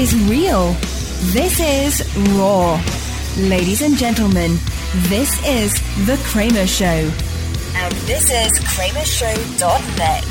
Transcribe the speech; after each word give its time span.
is 0.00 0.14
real. 0.30 0.72
This 1.34 1.60
is 1.60 2.16
raw. 2.30 2.82
Ladies 3.36 3.82
and 3.82 3.98
gentlemen, 3.98 4.56
this 5.10 5.46
is 5.46 5.74
The 6.06 6.16
Kramer 6.24 6.66
Show. 6.66 6.86
And 6.86 7.92
this 8.06 8.30
is 8.30 8.50
KramerShow.net. 8.60 10.24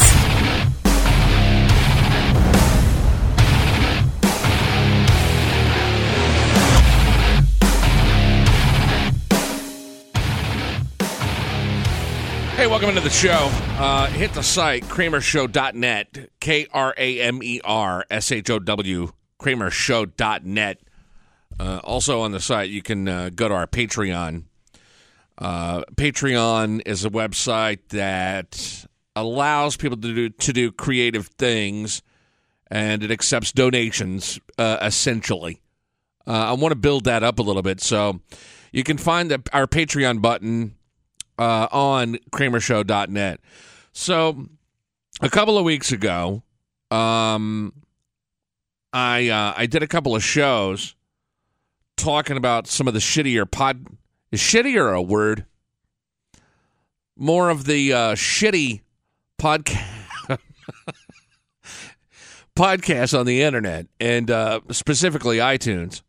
Hey, 12.56 12.66
welcome 12.66 12.90
into 12.90 13.02
the 13.02 13.12
show. 13.12 13.52
Uh, 13.78 14.08
hit 14.08 14.34
the 14.34 14.42
site, 14.42 14.84
kramershow.net, 14.86 16.32
K 16.40 16.66
R 16.74 16.96
A 16.98 17.22
M 17.22 17.44
E 17.44 17.62
R 17.64 18.04
S 18.10 18.32
H 18.32 18.50
O 18.50 18.58
W, 18.58 19.12
kramershow.net. 19.40 20.82
Uh, 21.60 21.80
also 21.84 22.22
on 22.22 22.32
the 22.32 22.40
site, 22.40 22.70
you 22.70 22.82
can 22.82 23.08
uh, 23.08 23.30
go 23.34 23.48
to 23.48 23.54
our 23.54 23.68
Patreon. 23.68 24.44
Uh, 25.38 25.82
Patreon 25.96 26.82
is 26.86 27.06
a 27.06 27.10
website 27.10 27.80
that 27.90 28.86
allows 29.16 29.76
people 29.76 29.98
to 29.98 30.14
do, 30.14 30.30
to 30.30 30.54
do 30.54 30.72
creative 30.72 31.28
things 31.28 32.02
and 32.72 33.04
it 33.04 33.12
accepts 33.12 33.52
donations, 33.52 34.40
uh, 34.58 34.78
essentially. 34.82 35.62
Uh, 36.28 36.32
I 36.32 36.54
want 36.54 36.72
to 36.72 36.78
build 36.78 37.06
that 37.06 37.24
up 37.24 37.40
a 37.40 37.42
little 37.42 37.64
bit. 37.64 37.82
So 37.82 38.22
you 38.72 38.84
can 38.84 38.98
find 38.98 39.32
the, 39.32 39.42
our 39.52 39.66
Patreon 39.66 40.22
button 40.22 40.76
uh, 41.38 41.68
on 41.72 42.18
kramershow.net. 42.32 43.40
So 43.92 44.46
a 45.22 45.30
couple 45.30 45.58
of 45.58 45.64
weeks 45.64 45.92
ago, 45.92 46.44
um, 46.92 47.74
I 48.92 49.30
uh, 49.30 49.54
I 49.56 49.66
did 49.66 49.84
a 49.84 49.88
couple 49.88 50.16
of 50.16 50.24
shows 50.24 50.96
talking 51.98 52.38
about 52.38 52.68
some 52.68 52.88
of 52.88 52.94
the 52.94 53.00
shittier 53.00 53.50
pod. 53.50 53.86
Is 54.32 54.40
shittier 54.40 54.96
a 54.96 55.02
word? 55.02 55.46
More 57.16 57.50
of 57.50 57.66
the 57.66 57.94
uh, 57.94 58.16
shitty 58.16 58.82
podcast 59.40 59.86
podcasts 62.56 63.18
on 63.18 63.26
the 63.26 63.42
internet, 63.42 63.88
and 64.00 64.32
uh, 64.32 64.62
specifically 64.72 65.38
iTunes. 65.38 66.02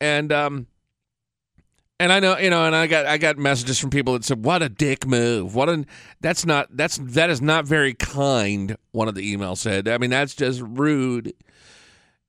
And 0.00 0.32
um, 0.32 0.66
and 1.98 2.12
I 2.12 2.20
know, 2.20 2.36
you 2.36 2.50
know, 2.50 2.66
and 2.66 2.76
I 2.76 2.86
got 2.86 3.06
I 3.06 3.16
got 3.16 3.38
messages 3.38 3.78
from 3.78 3.90
people 3.90 4.12
that 4.12 4.24
said, 4.24 4.44
"What 4.44 4.62
a 4.62 4.68
dick 4.68 5.06
move! 5.06 5.54
What 5.54 5.68
a 5.68 5.84
that's 6.20 6.44
not 6.44 6.68
that's 6.76 6.98
that 7.02 7.30
is 7.30 7.40
not 7.40 7.64
very 7.64 7.94
kind." 7.94 8.76
One 8.92 9.08
of 9.08 9.14
the 9.14 9.34
emails 9.34 9.58
said, 9.58 9.88
"I 9.88 9.96
mean, 9.98 10.10
that's 10.10 10.34
just 10.34 10.60
rude. 10.60 11.32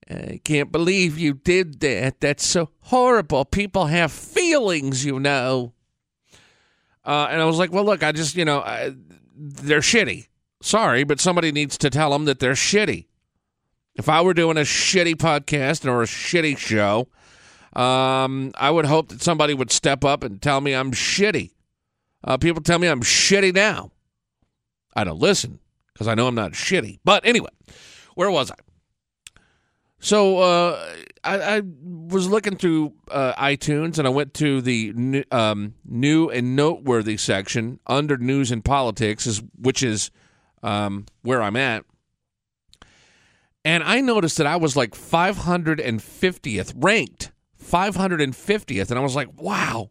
I 0.09 0.39
can't 0.43 0.71
believe 0.71 1.17
you 1.19 1.33
did 1.33 1.81
that. 1.81 2.21
That's 2.21 2.45
so 2.45 2.69
horrible. 2.81 3.43
People 3.43 3.87
have 3.87 4.11
feelings, 4.11 5.03
you 5.03 5.19
know." 5.19 5.73
Uh, 7.03 7.27
and 7.29 7.41
I 7.41 7.45
was 7.45 7.57
like, 7.57 7.73
"Well, 7.73 7.83
look, 7.83 8.03
I 8.03 8.13
just 8.13 8.37
you 8.37 8.45
know, 8.45 8.59
I, 8.59 8.93
they're 9.35 9.81
shitty. 9.81 10.27
Sorry, 10.61 11.03
but 11.03 11.19
somebody 11.19 11.51
needs 11.51 11.77
to 11.79 11.89
tell 11.89 12.11
them 12.11 12.23
that 12.25 12.39
they're 12.39 12.53
shitty. 12.53 13.07
If 13.95 14.07
I 14.07 14.21
were 14.21 14.33
doing 14.33 14.57
a 14.57 14.61
shitty 14.61 15.15
podcast 15.15 15.85
or 15.85 16.03
a 16.03 16.05
shitty 16.05 16.57
show." 16.57 17.09
Um, 17.77 18.53
I 18.55 18.71
would 18.71 18.85
hope 18.85 19.09
that 19.09 19.21
somebody 19.21 19.53
would 19.53 19.71
step 19.71 20.03
up 20.03 20.23
and 20.23 20.41
tell 20.41 20.59
me 20.61 20.73
I'm 20.73 20.91
shitty. 20.91 21.51
Uh, 22.23 22.37
people 22.37 22.63
tell 22.63 22.79
me 22.79 22.87
I'm 22.87 23.03
shitty 23.03 23.53
now. 23.53 23.91
I 24.95 25.03
don't 25.03 25.19
listen 25.19 25.59
because 25.93 26.07
I 26.07 26.15
know 26.15 26.27
I'm 26.27 26.33
not 26.33 26.53
shitty. 26.53 26.99
But 27.05 27.23
anyway, 27.23 27.51
where 28.15 28.31
was 28.31 28.49
I? 28.49 28.55
So 29.99 30.39
uh, 30.39 30.95
I, 31.23 31.57
I, 31.57 31.61
was 31.63 32.27
looking 32.27 32.55
through 32.55 32.93
uh, 33.09 33.33
iTunes 33.33 33.97
and 33.97 34.07
I 34.07 34.11
went 34.11 34.33
to 34.35 34.61
the 34.61 34.93
new, 34.93 35.23
um, 35.31 35.73
new 35.85 36.29
and 36.29 36.55
noteworthy 36.55 37.17
section 37.17 37.79
under 37.87 38.17
news 38.17 38.51
and 38.51 38.63
politics, 38.63 39.25
is 39.25 39.41
which 39.59 39.81
is 39.83 40.11
um, 40.63 41.05
where 41.21 41.41
I'm 41.41 41.55
at. 41.55 41.83
And 43.65 43.83
I 43.83 44.01
noticed 44.01 44.37
that 44.37 44.47
I 44.47 44.55
was 44.55 44.75
like 44.75 44.91
550th 44.91 46.73
ranked 46.75 47.31
550th. 47.69 48.89
And 48.89 48.99
I 48.99 49.01
was 49.01 49.15
like, 49.15 49.29
wow. 49.39 49.89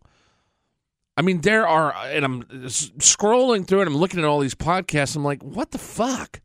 I 1.17 1.23
mean, 1.23 1.41
there 1.41 1.67
are, 1.67 1.95
and 1.95 2.25
I'm 2.25 2.43
scrolling 2.45 3.67
through 3.67 3.81
and 3.81 3.89
I'm 3.89 3.97
looking 3.97 4.21
at 4.21 4.27
all 4.27 4.41
these 4.41 4.55
podcasts. 4.55 5.17
I'm 5.17 5.25
like, 5.25 5.43
what 5.43 5.71
the 5.71 5.79
fuck? 5.79 6.41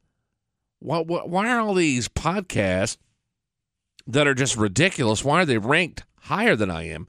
What, 0.79 1.07
why 1.07 1.49
are 1.49 1.59
all 1.59 1.73
these 1.73 2.07
podcasts 2.07 2.97
that 4.07 4.27
are 4.27 4.33
just 4.33 4.55
ridiculous? 4.55 5.23
Why 5.23 5.41
are 5.41 5.45
they 5.45 5.57
ranked 5.57 6.03
higher 6.21 6.55
than 6.55 6.71
I 6.71 6.87
am? 6.87 7.07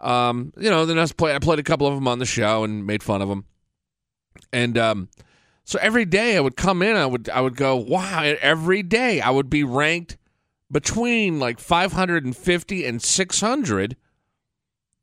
Um, 0.00 0.52
you 0.56 0.70
know, 0.70 0.86
then 0.86 0.98
I, 0.98 1.06
play, 1.06 1.34
I 1.34 1.38
played 1.38 1.58
a 1.58 1.64
couple 1.64 1.86
of 1.86 1.94
them 1.94 2.08
on 2.08 2.18
the 2.18 2.26
show 2.26 2.64
and 2.64 2.86
made 2.86 3.02
fun 3.02 3.22
of 3.22 3.28
them. 3.28 3.44
And 4.52 4.76
um, 4.78 5.08
so 5.64 5.78
every 5.80 6.04
day 6.04 6.36
I 6.36 6.40
would 6.40 6.56
come 6.56 6.82
in, 6.82 6.96
I 6.96 7.06
would 7.06 7.28
I 7.28 7.40
would 7.40 7.56
go, 7.56 7.76
wow, 7.76 8.22
every 8.22 8.82
day 8.82 9.20
I 9.20 9.30
would 9.30 9.48
be 9.48 9.64
ranked 9.64 10.16
between 10.72 11.38
like 11.38 11.60
550 11.60 12.84
and 12.84 13.00
600. 13.00 13.96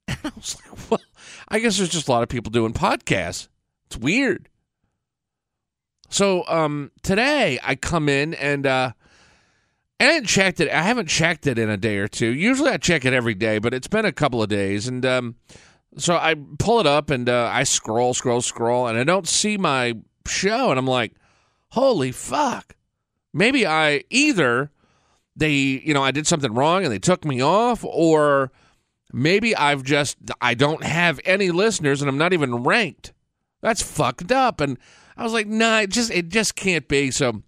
And 0.08 0.18
I 0.24 0.32
was 0.36 0.58
like, 0.58 0.92
well, 0.92 1.00
I 1.48 1.60
guess 1.60 1.78
there's 1.78 1.90
just 1.90 2.08
a 2.08 2.12
lot 2.12 2.24
of 2.24 2.30
people 2.30 2.50
doing 2.50 2.74
podcasts. 2.74 3.48
It's 3.86 3.98
weird. 3.98 4.50
So 6.10 6.44
um, 6.48 6.92
today 7.04 7.60
I 7.64 7.76
come 7.76 8.10
in 8.10 8.34
and 8.34 8.66
uh, 8.66 8.94
I 10.00 10.04
haven't 10.04 10.26
checked 10.26 10.60
it. 10.60 10.70
I 10.70 10.82
haven't 10.82 11.08
checked 11.08 11.46
it 11.46 11.60
in 11.60 11.70
a 11.70 11.78
day 11.78 11.98
or 11.98 12.08
two. 12.08 12.34
Usually 12.34 12.72
I 12.72 12.78
check 12.78 13.06
it 13.06 13.14
every 13.14 13.36
day, 13.36 13.60
but 13.60 13.74
it's 13.74 13.88
been 13.88 14.06
a 14.06 14.12
couple 14.12 14.42
of 14.42 14.50
days. 14.50 14.88
And 14.88 15.06
um, 15.06 15.36
so 15.98 16.16
I 16.16 16.36
pull 16.58 16.80
it 16.80 16.88
up 16.88 17.12
and 17.12 17.30
uh, 17.30 17.52
I 17.54 17.64
scroll, 17.64 18.16
scroll, 18.16 18.42
scroll, 18.42 18.88
and 18.88 18.98
I 18.98 19.04
don't 19.04 19.28
see 19.28 19.58
my 19.58 19.98
show. 20.26 20.72
And 20.72 20.80
I'm 20.80 20.88
like, 20.88 21.14
holy 21.70 22.12
fuck. 22.12 22.76
Maybe 23.32 23.68
I 23.68 24.04
either 24.10 24.72
they, 25.40 25.52
you 25.52 25.94
know, 25.94 26.04
I 26.04 26.12
did 26.12 26.28
something 26.28 26.54
wrong 26.54 26.84
and 26.84 26.92
they 26.92 27.00
took 27.00 27.26
me 27.26 27.42
off, 27.42 27.84
or 27.84 28.52
maybe 29.12 29.56
I've 29.56 29.84
just, 29.84 30.18
I 30.42 30.54
don't 30.54 30.84
have 30.84 31.20
any 31.26 31.50
listeners 31.50 32.02
and 32.02 32.10
I'm 32.10 32.18
not 32.18 32.34
even 32.34 32.64
ranked. 32.64 33.14
That's 33.62 33.82
fucked 33.82 34.32
up. 34.32 34.62
And 34.62 34.78
I 35.18 35.24
was 35.24 35.34
like, 35.34 35.48
nah, 35.48 35.80
it 35.80 35.90
just, 35.90 36.12
it 36.12 36.30
just 36.30 36.56
can't 36.56 36.88
be. 36.88 37.12
So 37.12 37.42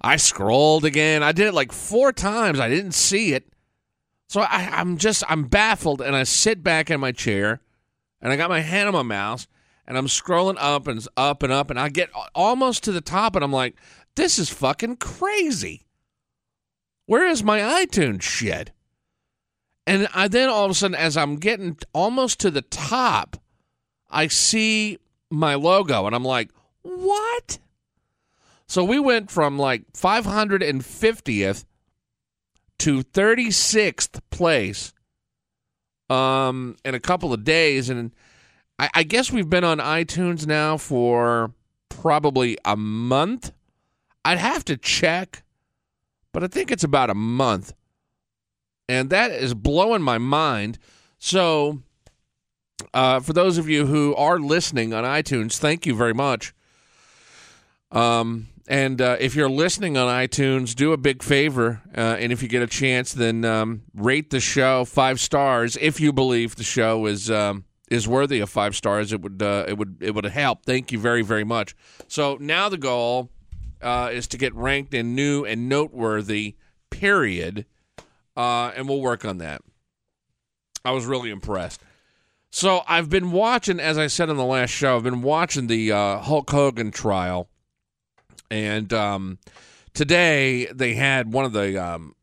I 0.00 0.16
scrolled 0.16 0.84
again. 0.84 1.22
I 1.22 1.32
did 1.32 1.46
it 1.46 1.54
like 1.54 1.72
four 1.72 2.12
times. 2.12 2.60
I 2.60 2.68
didn't 2.68 2.92
see 2.92 3.32
it. 3.32 3.48
So 4.28 4.42
I, 4.42 4.68
I'm 4.72 4.98
just, 4.98 5.24
I'm 5.28 5.44
baffled 5.44 6.00
and 6.00 6.14
I 6.14 6.22
sit 6.22 6.62
back 6.62 6.90
in 6.90 7.00
my 7.00 7.12
chair 7.12 7.60
and 8.20 8.32
I 8.32 8.36
got 8.36 8.50
my 8.50 8.60
hand 8.60 8.88
on 8.88 8.94
my 8.94 9.02
mouse 9.02 9.46
and 9.86 9.96
I'm 9.96 10.06
scrolling 10.06 10.56
up 10.58 10.86
and 10.86 11.06
up 11.16 11.42
and 11.42 11.52
up 11.52 11.70
and 11.70 11.80
I 11.80 11.88
get 11.88 12.10
almost 12.34 12.84
to 12.84 12.92
the 12.92 13.00
top 13.00 13.36
and 13.36 13.44
I'm 13.44 13.52
like, 13.52 13.76
this 14.16 14.38
is 14.38 14.50
fucking 14.50 14.96
crazy. 14.96 15.86
Where 17.08 17.26
is 17.26 17.42
my 17.42 17.60
iTunes 17.60 18.20
shit? 18.20 18.70
And 19.86 20.08
I 20.12 20.28
then 20.28 20.50
all 20.50 20.66
of 20.66 20.72
a 20.72 20.74
sudden, 20.74 20.94
as 20.94 21.16
I'm 21.16 21.36
getting 21.36 21.78
almost 21.94 22.38
to 22.40 22.50
the 22.50 22.60
top, 22.60 23.38
I 24.10 24.26
see 24.26 24.98
my 25.30 25.54
logo 25.54 26.04
and 26.04 26.14
I'm 26.14 26.26
like, 26.26 26.50
what? 26.82 27.60
So 28.66 28.84
we 28.84 28.98
went 28.98 29.30
from 29.30 29.58
like 29.58 29.90
550th 29.94 31.64
to 32.80 33.02
36th 33.02 34.20
place 34.28 34.92
um, 36.10 36.76
in 36.84 36.94
a 36.94 37.00
couple 37.00 37.32
of 37.32 37.42
days. 37.42 37.88
And 37.88 38.12
I, 38.78 38.90
I 38.92 39.02
guess 39.02 39.32
we've 39.32 39.48
been 39.48 39.64
on 39.64 39.78
iTunes 39.78 40.46
now 40.46 40.76
for 40.76 41.54
probably 41.88 42.58
a 42.66 42.76
month. 42.76 43.52
I'd 44.26 44.36
have 44.36 44.66
to 44.66 44.76
check 44.76 45.42
but 46.32 46.44
I 46.44 46.46
think 46.46 46.70
it's 46.70 46.84
about 46.84 47.10
a 47.10 47.14
month. 47.14 47.72
And 48.88 49.10
that 49.10 49.30
is 49.30 49.54
blowing 49.54 50.02
my 50.02 50.18
mind. 50.18 50.78
So, 51.18 51.82
uh, 52.94 53.20
for 53.20 53.32
those 53.32 53.58
of 53.58 53.68
you 53.68 53.86
who 53.86 54.14
are 54.14 54.38
listening 54.38 54.94
on 54.94 55.04
iTunes, 55.04 55.58
thank 55.58 55.84
you 55.84 55.94
very 55.94 56.14
much. 56.14 56.54
Um, 57.90 58.48
and 58.68 59.00
uh, 59.00 59.16
if 59.18 59.34
you're 59.34 59.48
listening 59.48 59.96
on 59.96 60.08
iTunes, 60.08 60.74
do 60.74 60.92
a 60.92 60.98
big 60.98 61.22
favor. 61.22 61.80
Uh, 61.96 62.16
and 62.18 62.32
if 62.32 62.42
you 62.42 62.48
get 62.48 62.62
a 62.62 62.66
chance, 62.66 63.12
then 63.12 63.44
um, 63.44 63.82
rate 63.94 64.30
the 64.30 64.40
show 64.40 64.84
five 64.84 65.20
stars 65.20 65.76
if 65.80 66.00
you 66.00 66.12
believe 66.12 66.56
the 66.56 66.64
show 66.64 67.06
is 67.06 67.30
um, 67.30 67.64
is 67.90 68.06
worthy 68.06 68.40
of 68.40 68.50
five 68.50 68.76
stars. 68.76 69.12
It 69.12 69.22
would 69.22 69.42
uh, 69.42 69.64
it 69.66 69.78
would 69.78 69.96
it 70.00 70.14
would 70.14 70.26
help. 70.26 70.66
Thank 70.66 70.92
you 70.92 70.98
very 70.98 71.22
very 71.22 71.44
much. 71.44 71.74
So 72.08 72.36
now 72.40 72.68
the 72.68 72.76
goal 72.76 73.30
uh, 73.82 74.10
is 74.12 74.26
to 74.28 74.38
get 74.38 74.54
ranked 74.54 74.94
in 74.94 75.14
new 75.14 75.44
and 75.44 75.68
noteworthy, 75.68 76.56
period. 76.90 77.66
Uh, 78.36 78.72
and 78.76 78.88
we'll 78.88 79.00
work 79.00 79.24
on 79.24 79.38
that. 79.38 79.62
I 80.84 80.92
was 80.92 81.06
really 81.06 81.30
impressed. 81.30 81.80
So 82.50 82.82
I've 82.86 83.10
been 83.10 83.30
watching, 83.30 83.78
as 83.78 83.98
I 83.98 84.06
said 84.06 84.30
in 84.30 84.36
the 84.36 84.44
last 84.44 84.70
show, 84.70 84.96
I've 84.96 85.02
been 85.02 85.22
watching 85.22 85.66
the 85.66 85.92
uh, 85.92 86.18
Hulk 86.18 86.50
Hogan 86.50 86.90
trial. 86.90 87.48
And 88.50 88.92
um, 88.92 89.38
today 89.92 90.66
they 90.66 90.94
had 90.94 91.32
one 91.32 91.44
of 91.44 91.52
the 91.52 91.76
um, 91.76 92.14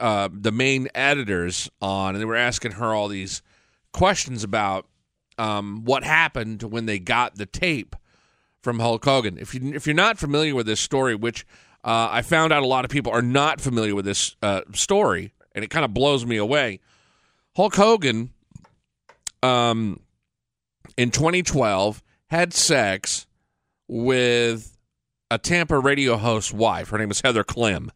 uh, 0.00 0.28
the 0.32 0.52
main 0.52 0.88
editors 0.94 1.70
on, 1.80 2.14
and 2.14 2.20
they 2.20 2.26
were 2.26 2.36
asking 2.36 2.72
her 2.72 2.94
all 2.94 3.08
these 3.08 3.42
questions 3.92 4.44
about 4.44 4.86
um, 5.38 5.84
what 5.84 6.04
happened 6.04 6.62
when 6.62 6.86
they 6.86 6.98
got 6.98 7.36
the 7.36 7.46
tape 7.46 7.96
from 8.62 8.78
Hulk 8.78 9.04
Hogan. 9.04 9.38
If 9.38 9.54
you 9.54 9.74
if 9.74 9.86
you're 9.86 9.94
not 9.94 10.18
familiar 10.18 10.54
with 10.54 10.66
this 10.66 10.80
story, 10.80 11.14
which 11.14 11.44
uh, 11.84 12.08
I 12.10 12.22
found 12.22 12.52
out 12.52 12.62
a 12.62 12.66
lot 12.66 12.84
of 12.84 12.90
people 12.90 13.12
are 13.12 13.22
not 13.22 13.60
familiar 13.60 13.94
with 13.94 14.04
this 14.04 14.36
uh, 14.42 14.62
story, 14.72 15.32
and 15.54 15.64
it 15.64 15.68
kind 15.68 15.84
of 15.84 15.92
blows 15.92 16.24
me 16.24 16.36
away. 16.36 16.80
Hulk 17.56 17.74
Hogan, 17.74 18.30
um, 19.42 20.00
in 20.96 21.10
2012, 21.10 22.02
had 22.28 22.54
sex 22.54 23.26
with 23.88 24.78
a 25.30 25.38
Tampa 25.38 25.78
radio 25.78 26.16
host's 26.16 26.52
wife. 26.52 26.90
Her 26.90 26.98
name 26.98 27.10
is 27.10 27.20
Heather 27.20 27.44
Clem, 27.44 27.90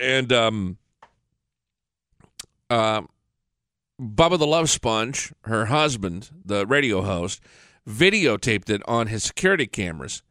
and 0.00 0.32
um, 0.32 0.78
uh, 2.70 3.02
Bubba 4.00 4.38
the 4.38 4.46
Love 4.46 4.70
Sponge, 4.70 5.32
her 5.42 5.66
husband, 5.66 6.30
the 6.44 6.64
radio 6.64 7.02
host, 7.02 7.40
videotaped 7.88 8.70
it 8.70 8.82
on 8.86 9.06
his 9.06 9.24
security 9.24 9.66
cameras. 9.66 10.22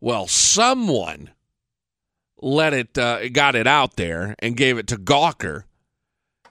Well, 0.00 0.26
someone 0.26 1.30
let 2.40 2.72
it 2.72 2.98
uh, 2.98 3.28
got 3.30 3.54
it 3.54 3.66
out 3.66 3.96
there 3.96 4.34
and 4.40 4.56
gave 4.56 4.78
it 4.78 4.86
to 4.88 4.96
Gawker, 4.96 5.64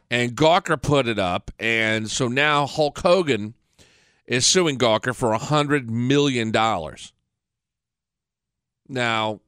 and 0.09 0.35
Gawker 0.35 0.81
put 0.81 1.07
it 1.07 1.19
up, 1.19 1.51
and 1.59 2.09
so 2.09 2.27
now 2.27 2.65
Hulk 2.65 2.99
Hogan 2.99 3.53
is 4.25 4.45
suing 4.45 4.77
Gawker 4.77 5.15
for 5.15 5.31
a 5.31 5.37
hundred 5.37 5.89
million 5.89 6.51
dollars. 6.51 7.13
Now, 8.89 9.41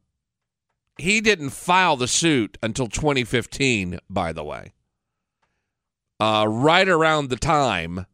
he 0.98 1.22
didn't 1.22 1.52
file 1.52 1.96
the 1.96 2.08
suit 2.08 2.58
until 2.62 2.88
2015, 2.88 4.00
by 4.10 4.34
the 4.34 4.44
way. 4.44 4.74
Uh, 6.20 6.46
right 6.48 6.88
around 6.88 7.30
the 7.30 7.38
time 7.38 8.06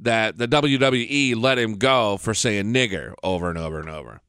that 0.00 0.38
the 0.38 0.48
WWE 0.48 1.36
let 1.36 1.58
him 1.58 1.76
go 1.76 2.16
for 2.16 2.34
saying 2.34 2.72
nigger 2.72 3.14
over 3.22 3.48
and 3.48 3.58
over 3.58 3.80
and 3.80 3.88
over. 3.88 4.20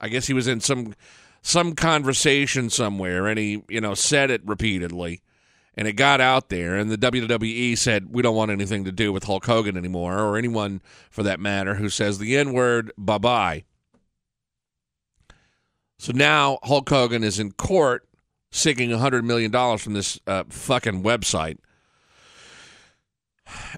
I 0.00 0.08
guess 0.08 0.26
he 0.26 0.34
was 0.34 0.48
in 0.48 0.60
some 0.60 0.94
some 1.42 1.74
conversation 1.74 2.70
somewhere 2.70 3.26
and 3.26 3.38
he, 3.38 3.62
you 3.68 3.80
know, 3.80 3.94
said 3.94 4.30
it 4.30 4.40
repeatedly 4.46 5.20
and 5.76 5.86
it 5.86 5.92
got 5.92 6.20
out 6.20 6.48
there 6.48 6.76
and 6.76 6.90
the 6.90 6.98
WWE 6.98 7.76
said 7.76 8.12
we 8.12 8.22
don't 8.22 8.36
want 8.36 8.50
anything 8.50 8.84
to 8.84 8.92
do 8.92 9.12
with 9.12 9.24
Hulk 9.24 9.44
Hogan 9.44 9.76
anymore 9.76 10.18
or 10.18 10.36
anyone 10.36 10.80
for 11.10 11.22
that 11.22 11.40
matter 11.40 11.74
who 11.74 11.88
says 11.88 12.18
the 12.18 12.36
N-word 12.36 12.92
bye-bye. 12.96 13.64
So 15.98 16.12
now 16.12 16.58
Hulk 16.62 16.88
Hogan 16.88 17.22
is 17.22 17.38
in 17.38 17.52
court 17.52 18.08
seeking 18.50 18.90
$100 18.90 19.24
million 19.24 19.78
from 19.78 19.94
this 19.94 20.18
uh, 20.26 20.44
fucking 20.48 21.02
website. 21.02 21.58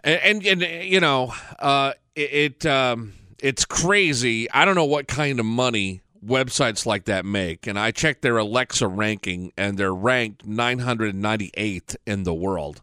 And, 0.05 0.44
and, 0.44 0.62
and 0.62 0.84
you 0.84 1.00
know, 1.00 1.32
uh, 1.58 1.93
it, 2.14 2.32
it 2.32 2.67
um, 2.67 3.14
it's 3.38 3.64
crazy. 3.64 4.50
I 4.50 4.64
don't 4.64 4.75
know 4.75 4.84
what 4.84 5.08
kind 5.08 5.40
of 5.40 5.46
money 5.46 6.02
websites 6.25 6.87
like 6.87 7.05
that 7.05 7.25
make. 7.25 7.67
And 7.67 7.78
I 7.78 7.90
checked 7.90 8.23
their 8.23 8.38
Alexa 8.38 8.87
ranking, 8.88 9.52
and 9.56 9.78
they're 9.78 9.94
ranked 9.94 10.46
998th 10.46 11.96
in 12.06 12.25
the 12.25 12.34
world. 12.34 12.82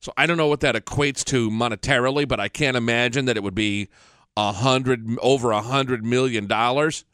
So 0.00 0.12
I 0.16 0.26
don't 0.26 0.38
know 0.38 0.46
what 0.46 0.60
that 0.60 0.74
equates 0.74 1.24
to 1.26 1.50
monetarily, 1.50 2.26
but 2.26 2.40
I 2.40 2.48
can't 2.48 2.76
imagine 2.76 3.26
that 3.26 3.36
it 3.36 3.42
would 3.42 3.54
be 3.54 3.88
a 4.36 4.52
hundred 4.52 5.06
over 5.20 5.50
a 5.50 5.60
hundred 5.60 6.04
million 6.04 6.46
dollars. 6.46 7.04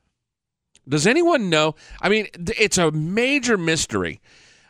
Does 0.88 1.06
anyone 1.06 1.50
know? 1.50 1.74
I 2.00 2.08
mean, 2.08 2.28
it's 2.56 2.78
a 2.78 2.92
major 2.92 3.58
mystery. 3.58 4.20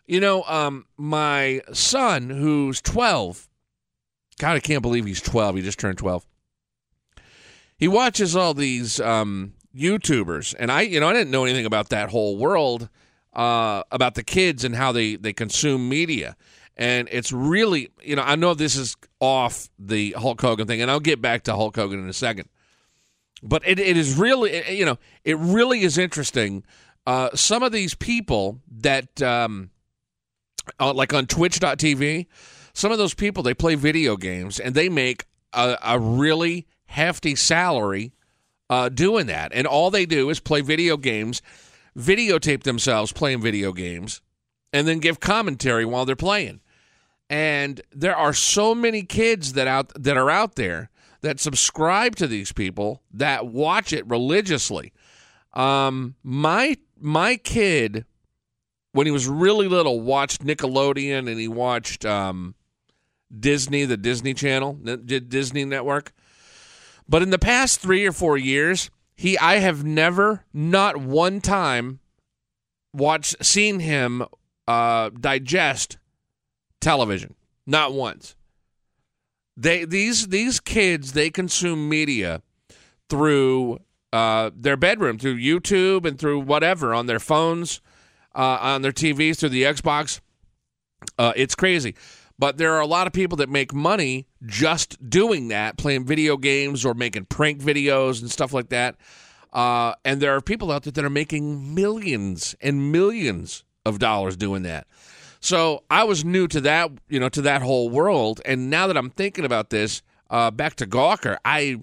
You 0.06 0.20
know, 0.20 0.44
um, 0.44 0.86
my 0.96 1.60
son, 1.72 2.30
who's 2.30 2.80
12, 2.80 3.48
God, 4.38 4.56
I 4.56 4.60
can't 4.60 4.82
believe 4.82 5.06
he's 5.06 5.20
12. 5.20 5.56
He 5.56 5.62
just 5.62 5.78
turned 5.78 5.98
12. 5.98 6.26
He 7.78 7.88
watches 7.88 8.34
all 8.36 8.54
these 8.54 9.00
um, 9.00 9.54
YouTubers, 9.74 10.54
and 10.58 10.72
I, 10.72 10.82
you 10.82 11.00
know, 11.00 11.08
I 11.08 11.12
didn't 11.12 11.30
know 11.30 11.44
anything 11.44 11.66
about 11.66 11.90
that 11.90 12.08
whole 12.08 12.36
world 12.38 12.88
uh, 13.34 13.82
about 13.90 14.14
the 14.14 14.22
kids 14.22 14.64
and 14.64 14.74
how 14.74 14.92
they 14.92 15.16
they 15.16 15.32
consume 15.32 15.88
media. 15.88 16.36
And 16.78 17.08
it's 17.10 17.32
really, 17.32 17.90
you 18.02 18.16
know, 18.16 18.22
I 18.22 18.36
know 18.36 18.52
this 18.52 18.76
is 18.76 18.96
off 19.20 19.70
the 19.78 20.12
Hulk 20.12 20.40
Hogan 20.40 20.66
thing, 20.66 20.82
and 20.82 20.90
I'll 20.90 21.00
get 21.00 21.22
back 21.22 21.44
to 21.44 21.54
Hulk 21.54 21.76
Hogan 21.76 21.98
in 21.98 22.08
a 22.08 22.14
second. 22.14 22.48
But 23.42 23.62
it, 23.66 23.78
it 23.78 23.96
is 23.96 24.16
really, 24.16 24.74
you 24.74 24.84
know, 24.84 24.98
it 25.24 25.38
really 25.38 25.82
is 25.82 25.96
interesting. 25.98 26.64
Uh, 27.06 27.30
some 27.34 27.62
of 27.62 27.72
these 27.72 27.94
people 27.94 28.60
that, 28.78 29.22
um, 29.22 29.70
uh, 30.80 30.92
like 30.92 31.14
on 31.14 31.26
Twitch.tv, 31.26 32.26
some 32.76 32.92
of 32.92 32.98
those 32.98 33.14
people 33.14 33.42
they 33.42 33.54
play 33.54 33.74
video 33.74 34.18
games 34.18 34.60
and 34.60 34.74
they 34.74 34.90
make 34.90 35.24
a, 35.54 35.78
a 35.82 35.98
really 35.98 36.66
hefty 36.84 37.34
salary 37.34 38.12
uh, 38.68 38.90
doing 38.90 39.26
that. 39.26 39.50
And 39.54 39.66
all 39.66 39.90
they 39.90 40.04
do 40.04 40.28
is 40.28 40.40
play 40.40 40.60
video 40.60 40.98
games, 40.98 41.40
videotape 41.96 42.64
themselves 42.64 43.12
playing 43.12 43.40
video 43.40 43.72
games, 43.72 44.20
and 44.74 44.86
then 44.86 44.98
give 44.98 45.20
commentary 45.20 45.86
while 45.86 46.04
they're 46.04 46.14
playing. 46.14 46.60
And 47.30 47.80
there 47.92 48.14
are 48.14 48.34
so 48.34 48.74
many 48.74 49.04
kids 49.04 49.54
that 49.54 49.66
out 49.66 49.90
that 49.94 50.18
are 50.18 50.30
out 50.30 50.56
there 50.56 50.90
that 51.22 51.40
subscribe 51.40 52.14
to 52.16 52.26
these 52.26 52.52
people 52.52 53.02
that 53.10 53.46
watch 53.46 53.94
it 53.94 54.06
religiously. 54.06 54.92
Um, 55.54 56.14
my 56.22 56.76
my 57.00 57.36
kid, 57.36 58.04
when 58.92 59.06
he 59.06 59.12
was 59.12 59.26
really 59.26 59.66
little, 59.66 60.02
watched 60.02 60.44
Nickelodeon 60.44 61.20
and 61.20 61.40
he 61.40 61.48
watched 61.48 62.04
um, 62.04 62.54
Disney, 63.36 63.84
the 63.84 63.96
Disney 63.96 64.34
Channel, 64.34 64.74
Disney 64.74 65.64
Network. 65.64 66.12
But 67.08 67.22
in 67.22 67.30
the 67.30 67.38
past 67.38 67.80
three 67.80 68.06
or 68.06 68.12
four 68.12 68.36
years, 68.36 68.90
he 69.14 69.38
I 69.38 69.56
have 69.56 69.84
never, 69.84 70.44
not 70.52 70.96
one 70.96 71.40
time, 71.40 72.00
watched 72.92 73.44
seen 73.44 73.80
him 73.80 74.24
uh, 74.66 75.10
digest 75.10 75.98
television. 76.80 77.34
Not 77.66 77.92
once. 77.92 78.36
They 79.56 79.84
these 79.84 80.28
these 80.28 80.60
kids 80.60 81.12
they 81.12 81.30
consume 81.30 81.88
media 81.88 82.42
through 83.08 83.78
uh, 84.12 84.50
their 84.54 84.76
bedroom, 84.76 85.18
through 85.18 85.36
YouTube 85.36 86.04
and 86.04 86.18
through 86.18 86.40
whatever 86.40 86.94
on 86.94 87.06
their 87.06 87.18
phones, 87.18 87.80
uh, 88.34 88.58
on 88.60 88.82
their 88.82 88.92
TVs, 88.92 89.38
through 89.38 89.48
the 89.50 89.62
Xbox. 89.62 90.20
Uh, 91.18 91.32
it's 91.36 91.54
crazy. 91.54 91.94
But 92.38 92.58
there 92.58 92.74
are 92.74 92.80
a 92.80 92.86
lot 92.86 93.06
of 93.06 93.12
people 93.12 93.36
that 93.38 93.48
make 93.48 93.72
money 93.72 94.26
just 94.44 95.08
doing 95.08 95.48
that, 95.48 95.78
playing 95.78 96.04
video 96.04 96.36
games 96.36 96.84
or 96.84 96.94
making 96.94 97.26
prank 97.26 97.60
videos 97.60 98.20
and 98.20 98.30
stuff 98.30 98.52
like 98.52 98.68
that. 98.68 98.96
Uh, 99.52 99.94
and 100.04 100.20
there 100.20 100.36
are 100.36 100.42
people 100.42 100.70
out 100.70 100.82
there 100.82 100.92
that 100.92 101.04
are 101.04 101.10
making 101.10 101.74
millions 101.74 102.54
and 102.60 102.92
millions 102.92 103.64
of 103.86 103.98
dollars 103.98 104.36
doing 104.36 104.64
that. 104.64 104.86
So 105.40 105.84
I 105.90 106.04
was 106.04 106.24
new 106.24 106.46
to 106.48 106.60
that, 106.62 106.90
you 107.08 107.20
know, 107.20 107.28
to 107.30 107.42
that 107.42 107.62
whole 107.62 107.88
world. 107.88 108.40
And 108.44 108.68
now 108.68 108.86
that 108.86 108.96
I'm 108.96 109.10
thinking 109.10 109.44
about 109.44 109.70
this, 109.70 110.02
uh, 110.28 110.50
back 110.50 110.74
to 110.76 110.86
Gawker, 110.86 111.38
I, 111.44 111.76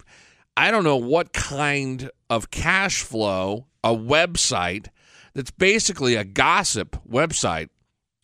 I 0.56 0.70
don't 0.70 0.84
know 0.84 0.98
what 0.98 1.34
kind 1.34 2.12
of 2.30 2.52
cash 2.52 3.02
flow 3.02 3.68
a 3.84 3.96
website 3.96 4.88
that's 5.34 5.52
basically 5.52 6.16
a 6.16 6.24
gossip 6.24 6.98
website 7.10 7.70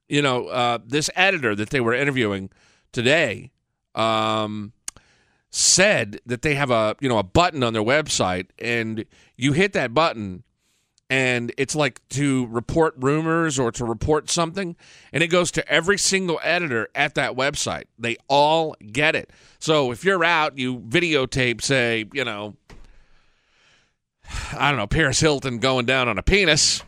you 0.09 0.23
know, 0.23 0.47
uh, 0.47 0.79
this 0.85 1.09
editor 1.15 1.55
that 1.55 1.69
they 1.69 1.79
were 1.79 1.93
interviewing 1.93 2.49
today 2.91 3.51
um, 3.95 4.73
said 5.51 6.19
that 6.25 6.41
they 6.41 6.55
have 6.55 6.71
a 6.71 6.95
you 6.99 7.07
know 7.07 7.19
a 7.19 7.23
button 7.23 7.63
on 7.63 7.73
their 7.73 7.83
website, 7.83 8.47
and 8.57 9.05
you 9.37 9.53
hit 9.53 9.73
that 9.73 9.93
button, 9.93 10.43
and 11.09 11.53
it's 11.57 11.75
like 11.75 12.01
to 12.09 12.47
report 12.47 12.95
rumors 12.97 13.59
or 13.59 13.71
to 13.71 13.85
report 13.85 14.29
something, 14.29 14.75
and 15.13 15.23
it 15.23 15.27
goes 15.27 15.51
to 15.51 15.67
every 15.71 15.97
single 15.97 16.39
editor 16.43 16.89
at 16.95 17.13
that 17.15 17.35
website. 17.35 17.85
They 17.99 18.17
all 18.27 18.75
get 18.91 19.15
it. 19.15 19.29
So 19.59 19.91
if 19.91 20.03
you're 20.03 20.23
out, 20.23 20.57
you 20.57 20.79
videotape, 20.79 21.61
say, 21.61 22.05
you 22.13 22.25
know, 22.25 22.55
I 24.53 24.69
don't 24.69 24.77
know, 24.77 24.87
Paris 24.87 25.19
Hilton 25.19 25.59
going 25.59 25.85
down 25.85 26.07
on 26.07 26.17
a 26.17 26.23
penis, 26.23 26.81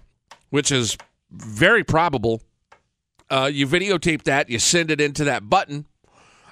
which 0.50 0.72
is 0.72 0.98
very 1.32 1.84
probable 1.84 2.42
uh, 3.32 3.50
you 3.52 3.66
videotape 3.66 4.24
that, 4.24 4.50
you 4.50 4.60
send 4.60 4.92
it 4.92 5.00
into 5.00 5.24
that 5.24 5.50
button, 5.50 5.86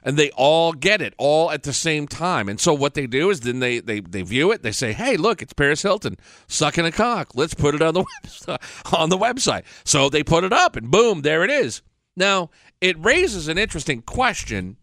and 0.01 0.17
they 0.17 0.31
all 0.31 0.71
get 0.71 1.01
it 1.01 1.13
all 1.17 1.51
at 1.51 1.63
the 1.63 1.73
same 1.73 2.07
time. 2.07 2.47
And 2.47 2.59
so 2.59 2.73
what 2.73 2.93
they 2.93 3.05
do 3.05 3.29
is 3.29 3.41
then 3.41 3.59
they 3.59 3.79
they, 3.79 3.99
they 3.99 4.21
view 4.21 4.51
it. 4.51 4.63
They 4.63 4.71
say, 4.71 4.93
"Hey, 4.93 5.17
look, 5.17 5.41
it's 5.41 5.53
Paris 5.53 5.81
Hilton 5.81 6.15
sucking 6.47 6.85
a 6.85 6.91
cock. 6.91 7.35
Let's 7.35 7.53
put 7.53 7.75
it 7.75 7.81
on 7.81 7.93
the 7.93 8.05
website, 8.23 8.93
on 8.97 9.09
the 9.09 9.17
website." 9.17 9.63
So 9.83 10.09
they 10.09 10.23
put 10.23 10.43
it 10.43 10.53
up, 10.53 10.75
and 10.75 10.89
boom, 10.89 11.21
there 11.21 11.43
it 11.43 11.51
is. 11.51 11.81
Now 12.15 12.49
it 12.79 12.97
raises 13.03 13.47
an 13.47 13.57
interesting 13.57 14.01
question 14.01 14.77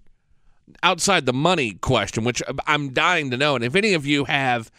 outside 0.82 1.26
the 1.26 1.32
money 1.32 1.72
question, 1.72 2.24
which 2.24 2.42
I'm 2.66 2.92
dying 2.92 3.30
to 3.30 3.36
know. 3.36 3.54
And 3.54 3.64
if 3.64 3.74
any 3.74 3.94
of 3.94 4.04
you 4.04 4.24
have 4.24 4.70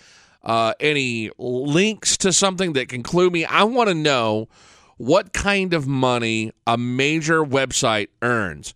uh, 0.43 0.73
any 0.79 1.31
links 1.37 2.17
to 2.17 2.31
something 2.31 2.73
that 2.73 2.89
can 2.89 3.03
clue 3.03 3.29
me, 3.29 3.45
I 3.45 3.63
want 3.63 3.89
to 3.89 3.95
know 3.95 4.49
what 4.97 5.31
kind 5.31 5.73
of 5.73 5.87
money 5.87 6.51
a 6.65 6.77
major 6.77 7.43
website 7.43 8.07
earns. 8.21 8.73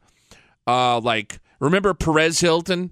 Uh, 0.67 0.99
like, 0.99 1.39
remember 1.59 1.93
Perez 1.93 2.39
Hilton? 2.39 2.91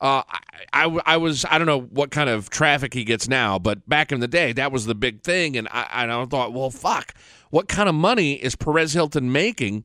Uh, 0.00 0.22
I, 0.28 0.40
I, 0.72 1.00
I, 1.06 1.16
was 1.16 1.44
I 1.48 1.56
don't 1.56 1.66
know 1.68 1.80
what 1.80 2.10
kind 2.10 2.28
of 2.28 2.50
traffic 2.50 2.92
he 2.92 3.04
gets 3.04 3.28
now, 3.28 3.58
but 3.58 3.88
back 3.88 4.12
in 4.12 4.20
the 4.20 4.28
day 4.28 4.52
that 4.52 4.72
was 4.72 4.86
the 4.86 4.94
big 4.94 5.22
thing, 5.22 5.56
and 5.56 5.68
I, 5.70 5.88
and 6.02 6.12
I 6.12 6.24
thought, 6.26 6.52
well, 6.52 6.70
fuck, 6.70 7.14
what 7.50 7.68
kind 7.68 7.88
of 7.88 7.94
money 7.94 8.34
is 8.34 8.56
Perez 8.56 8.92
Hilton 8.92 9.30
making, 9.32 9.84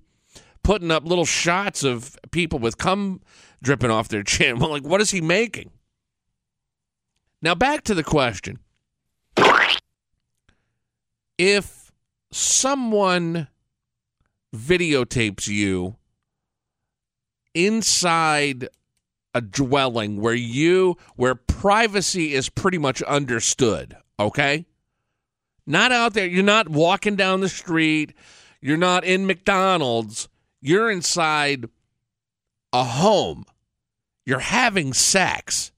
putting 0.63 0.91
up 0.91 1.05
little 1.05 1.25
shots 1.25 1.84
of 1.84 2.17
people 2.31 2.60
with 2.60 2.77
cum 2.77 3.22
dripping 3.62 3.91
off 3.91 4.10
their 4.10 4.24
chin? 4.24 4.58
Well, 4.60 4.72
like, 4.72 4.84
what 4.84 5.00
is 5.00 5.12
he 5.12 5.22
making? 5.22 5.69
Now 7.41 7.55
back 7.55 7.84
to 7.84 7.93
the 7.93 8.03
question: 8.03 8.60
If 11.38 11.78
someone 12.31 13.48
videotapes 14.55 15.48
you 15.48 15.95
inside 17.53 18.67
a 19.33 19.41
dwelling 19.41 20.19
where 20.19 20.33
you 20.33 20.98
where 21.15 21.36
privacy 21.36 22.33
is 22.33 22.50
pretty 22.50 22.77
much 22.77 23.01
understood, 23.03 23.95
okay? 24.19 24.65
Not 25.65 25.91
out 25.91 26.13
there, 26.13 26.25
you're 26.25 26.43
not 26.43 26.69
walking 26.69 27.15
down 27.15 27.41
the 27.41 27.50
street, 27.50 28.13
you're 28.59 28.77
not 28.77 29.03
in 29.03 29.27
McDonald's, 29.27 30.27
you're 30.62 30.89
inside 30.89 31.69
a 32.74 32.83
home. 32.83 33.45
You're 34.25 34.39
having 34.39 34.93
sex. 34.93 35.71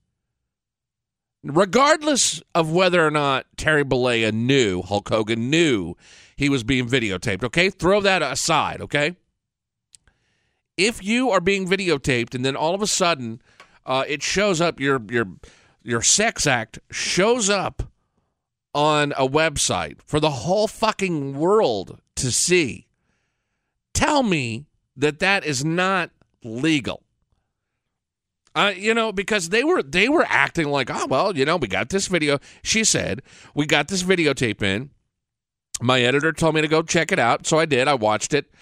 Regardless 1.42 2.42
of 2.54 2.70
whether 2.70 3.04
or 3.04 3.10
not 3.10 3.46
Terry 3.56 3.84
Bollea 3.84 4.32
knew, 4.32 4.82
Hulk 4.82 5.08
Hogan 5.08 5.50
knew 5.50 5.96
he 6.42 6.48
was 6.48 6.64
being 6.64 6.88
videotaped, 6.88 7.44
okay? 7.44 7.70
Throw 7.70 8.00
that 8.00 8.22
aside, 8.22 8.80
okay? 8.80 9.16
if 10.76 11.02
you 11.02 11.30
are 11.30 11.40
being 11.40 11.68
videotaped 11.68 12.34
and 12.34 12.44
then 12.44 12.56
all 12.56 12.74
of 12.74 12.82
a 12.82 12.86
sudden 12.86 13.40
uh, 13.86 14.04
it 14.08 14.22
shows 14.22 14.60
up 14.60 14.80
your 14.80 15.00
your 15.08 15.26
your 15.82 16.02
sex 16.02 16.46
act 16.46 16.78
shows 16.90 17.50
up 17.50 17.82
on 18.74 19.12
a 19.12 19.28
website 19.28 19.98
for 20.04 20.20
the 20.20 20.30
whole 20.30 20.66
fucking 20.66 21.36
world 21.36 22.00
to 22.16 22.30
see 22.30 22.86
tell 23.92 24.22
me 24.22 24.66
that 24.96 25.18
that 25.18 25.44
is 25.44 25.64
not 25.64 26.10
legal 26.42 27.02
uh, 28.54 28.72
you 28.74 28.94
know 28.94 29.12
because 29.12 29.50
they 29.50 29.64
were 29.64 29.82
they 29.82 30.08
were 30.08 30.24
acting 30.28 30.68
like 30.68 30.90
oh 30.90 31.06
well 31.06 31.36
you 31.36 31.44
know 31.44 31.56
we 31.56 31.68
got 31.68 31.90
this 31.90 32.06
video 32.06 32.38
she 32.62 32.82
said 32.82 33.20
we 33.54 33.66
got 33.66 33.88
this 33.88 34.02
videotape 34.02 34.62
in 34.62 34.90
my 35.82 36.00
editor 36.00 36.32
told 36.32 36.54
me 36.54 36.60
to 36.60 36.68
go 36.68 36.82
check 36.82 37.12
it 37.12 37.18
out 37.18 37.46
so 37.46 37.58
i 37.58 37.66
did 37.66 37.88
i 37.88 37.94
watched 37.94 38.32
it 38.32 38.52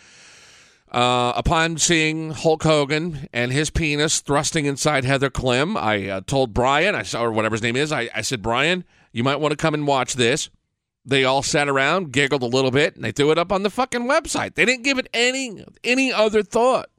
uh, 0.90 1.32
upon 1.36 1.78
seeing 1.78 2.32
Hulk 2.32 2.64
Hogan 2.64 3.28
and 3.32 3.52
his 3.52 3.70
penis 3.70 4.20
thrusting 4.20 4.66
inside 4.66 5.04
Heather 5.04 5.30
Clem, 5.30 5.76
I 5.76 6.08
uh, 6.08 6.20
told 6.26 6.52
Brian, 6.52 6.96
I 6.96 7.04
saw, 7.04 7.22
or 7.22 7.30
whatever 7.30 7.54
his 7.54 7.62
name 7.62 7.76
is, 7.76 7.92
I, 7.92 8.10
I 8.12 8.22
said, 8.22 8.42
Brian, 8.42 8.84
you 9.12 9.22
might 9.22 9.36
want 9.36 9.52
to 9.52 9.56
come 9.56 9.74
and 9.74 9.86
watch 9.86 10.14
this. 10.14 10.50
They 11.04 11.24
all 11.24 11.42
sat 11.42 11.68
around, 11.68 12.12
giggled 12.12 12.42
a 12.42 12.46
little 12.46 12.70
bit, 12.70 12.94
and 12.94 13.04
they 13.04 13.12
threw 13.12 13.30
it 13.30 13.38
up 13.38 13.52
on 13.52 13.62
the 13.62 13.70
fucking 13.70 14.02
website. 14.02 14.54
They 14.54 14.64
didn't 14.64 14.84
give 14.84 14.98
it 14.98 15.08
any 15.14 15.64
any 15.82 16.12
other 16.12 16.42
thought. 16.42 16.90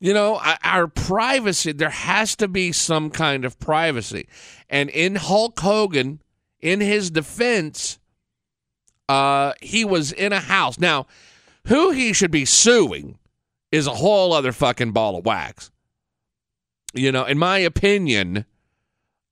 You 0.00 0.12
know, 0.12 0.40
our 0.62 0.88
privacy, 0.88 1.72
there 1.72 1.90
has 1.90 2.34
to 2.36 2.48
be 2.48 2.72
some 2.72 3.10
kind 3.10 3.44
of 3.44 3.58
privacy. 3.58 4.28
And 4.68 4.90
in 4.90 5.14
Hulk 5.14 5.58
Hogan, 5.60 6.20
in 6.60 6.80
his 6.80 7.10
defense, 7.10 7.98
uh, 9.08 9.52
he 9.60 9.84
was 9.84 10.12
in 10.12 10.32
a 10.32 10.40
house. 10.40 10.78
Now, 10.78 11.06
who 11.66 11.90
he 11.90 12.12
should 12.12 12.30
be 12.30 12.44
suing 12.44 13.18
is 13.72 13.86
a 13.86 13.94
whole 13.94 14.32
other 14.32 14.52
fucking 14.52 14.92
ball 14.92 15.16
of 15.16 15.24
wax. 15.24 15.70
You 16.92 17.10
know, 17.10 17.24
in 17.24 17.38
my 17.38 17.58
opinion, 17.58 18.44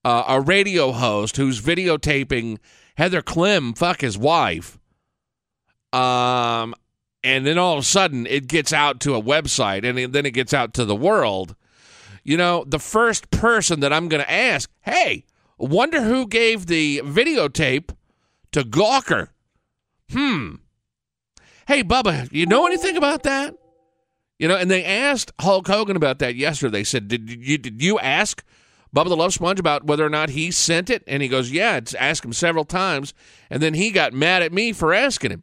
uh, 0.04 0.24
a 0.26 0.40
radio 0.40 0.92
host 0.92 1.36
who's 1.36 1.60
videotaping 1.60 2.58
Heather 2.96 3.22
Clem 3.22 3.72
fuck 3.72 4.00
his 4.00 4.18
wife, 4.18 4.78
um, 5.92 6.74
and 7.22 7.46
then 7.46 7.58
all 7.58 7.74
of 7.74 7.80
a 7.80 7.86
sudden 7.86 8.26
it 8.26 8.48
gets 8.48 8.72
out 8.72 9.00
to 9.00 9.14
a 9.14 9.22
website 9.22 9.88
and 9.88 10.12
then 10.12 10.26
it 10.26 10.32
gets 10.32 10.52
out 10.52 10.74
to 10.74 10.84
the 10.84 10.96
world. 10.96 11.54
You 12.24 12.36
know, 12.36 12.64
the 12.66 12.78
first 12.78 13.30
person 13.30 13.80
that 13.80 13.92
I'm 13.92 14.08
going 14.08 14.22
to 14.22 14.30
ask, 14.30 14.70
hey, 14.82 15.24
wonder 15.58 16.02
who 16.02 16.26
gave 16.26 16.66
the 16.66 17.00
videotape 17.04 17.94
to 18.52 18.62
Gawker? 18.62 19.28
Hmm. 20.12 20.56
Hey, 21.66 21.82
Bubba, 21.82 22.30
you 22.32 22.46
know 22.46 22.66
anything 22.66 22.96
about 22.96 23.22
that? 23.22 23.54
You 24.38 24.48
know, 24.48 24.56
and 24.56 24.70
they 24.70 24.84
asked 24.84 25.32
Hulk 25.40 25.68
Hogan 25.68 25.96
about 25.96 26.18
that 26.18 26.34
yesterday. 26.34 26.78
They 26.78 26.84
said, 26.84 27.08
"Did 27.08 27.30
you 27.30 27.58
did 27.58 27.80
you 27.80 27.98
ask 28.00 28.42
Bubba 28.94 29.08
the 29.08 29.16
Love 29.16 29.32
Sponge 29.32 29.60
about 29.60 29.84
whether 29.84 30.04
or 30.04 30.10
not 30.10 30.30
he 30.30 30.50
sent 30.50 30.90
it?" 30.90 31.04
And 31.06 31.22
he 31.22 31.28
goes, 31.28 31.52
"Yeah, 31.52 31.76
it's 31.76 31.94
asked 31.94 32.24
him 32.24 32.32
several 32.32 32.64
times." 32.64 33.14
And 33.50 33.62
then 33.62 33.74
he 33.74 33.90
got 33.90 34.12
mad 34.12 34.42
at 34.42 34.52
me 34.52 34.72
for 34.72 34.92
asking 34.92 35.30
him. 35.30 35.42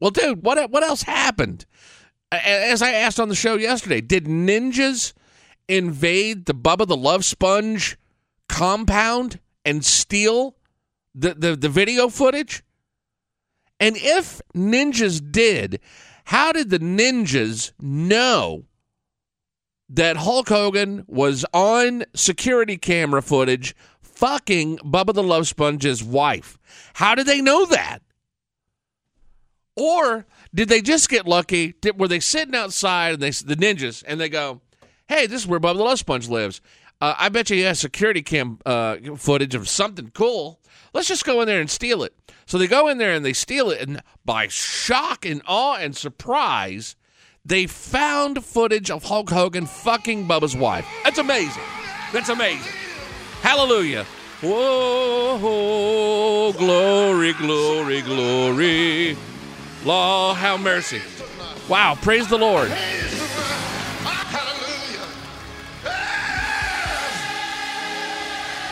Well, 0.00 0.10
dude, 0.10 0.42
what 0.44 0.70
what 0.70 0.82
else 0.82 1.02
happened? 1.02 1.64
As 2.30 2.82
I 2.82 2.92
asked 2.92 3.18
on 3.18 3.28
the 3.28 3.34
show 3.34 3.54
yesterday, 3.56 4.00
did 4.00 4.26
ninjas 4.26 5.14
invade 5.68 6.46
the 6.46 6.54
Bubba 6.54 6.86
the 6.86 6.96
Love 6.96 7.24
Sponge 7.24 7.96
compound 8.48 9.40
and 9.64 9.84
steal 9.84 10.56
the, 11.14 11.34
the, 11.34 11.56
the 11.56 11.68
video 11.68 12.08
footage? 12.08 12.62
And 13.78 13.96
if 13.96 14.40
ninjas 14.54 15.20
did, 15.32 15.80
how 16.24 16.52
did 16.52 16.70
the 16.70 16.78
ninjas 16.78 17.72
know 17.80 18.64
that 19.88 20.16
Hulk 20.16 20.48
Hogan 20.48 21.04
was 21.06 21.44
on 21.52 22.04
security 22.14 22.76
camera 22.76 23.22
footage 23.22 23.76
fucking 24.02 24.78
Bubba 24.78 25.14
the 25.14 25.22
Love 25.22 25.46
Sponge's 25.46 26.02
wife? 26.02 26.58
How 26.94 27.14
did 27.14 27.26
they 27.26 27.40
know 27.40 27.66
that? 27.66 28.00
Or 29.76 30.26
did 30.54 30.68
they 30.70 30.80
just 30.80 31.10
get 31.10 31.26
lucky? 31.26 31.74
Did, 31.82 31.98
were 32.00 32.08
they 32.08 32.20
sitting 32.20 32.54
outside 32.54 33.14
and 33.14 33.22
they 33.22 33.30
the 33.30 33.56
ninjas 33.56 34.02
and 34.06 34.18
they 34.18 34.30
go, 34.30 34.62
"Hey, 35.06 35.26
this 35.26 35.42
is 35.42 35.46
where 35.46 35.60
Bubba 35.60 35.76
the 35.76 35.84
Love 35.84 35.98
Sponge 35.98 36.28
lives. 36.28 36.62
Uh, 37.00 37.14
I 37.18 37.28
bet 37.28 37.50
you 37.50 37.56
he 37.56 37.62
has 37.62 37.78
security 37.78 38.22
cam 38.22 38.58
uh, 38.64 38.96
footage 39.16 39.54
of 39.54 39.68
something 39.68 40.10
cool. 40.14 40.60
Let's 40.94 41.08
just 41.08 41.24
go 41.24 41.40
in 41.40 41.46
there 41.46 41.60
and 41.60 41.70
steal 41.70 42.02
it." 42.02 42.14
So 42.46 42.58
they 42.58 42.66
go 42.66 42.88
in 42.88 42.98
there 42.98 43.12
and 43.12 43.24
they 43.24 43.32
steal 43.32 43.70
it, 43.70 43.80
and 43.80 44.02
by 44.24 44.48
shock 44.48 45.26
and 45.26 45.42
awe 45.46 45.76
and 45.76 45.96
surprise, 45.96 46.96
they 47.44 47.66
found 47.66 48.44
footage 48.44 48.90
of 48.90 49.04
Hulk 49.04 49.30
Hogan 49.30 49.66
fucking 49.66 50.26
Bubba's 50.26 50.56
wife. 50.56 50.86
That's 51.04 51.18
amazing. 51.18 51.62
That's 52.12 52.28
amazing. 52.28 52.72
Hallelujah. 53.42 54.04
Whoa, 54.42 55.38
glory, 56.52 57.32
glory, 57.34 58.02
glory. 58.02 59.16
Law, 59.84 60.34
how 60.34 60.56
mercy. 60.56 61.00
Wow, 61.68 61.96
praise 62.00 62.28
the 62.28 62.38
Lord. 62.38 62.70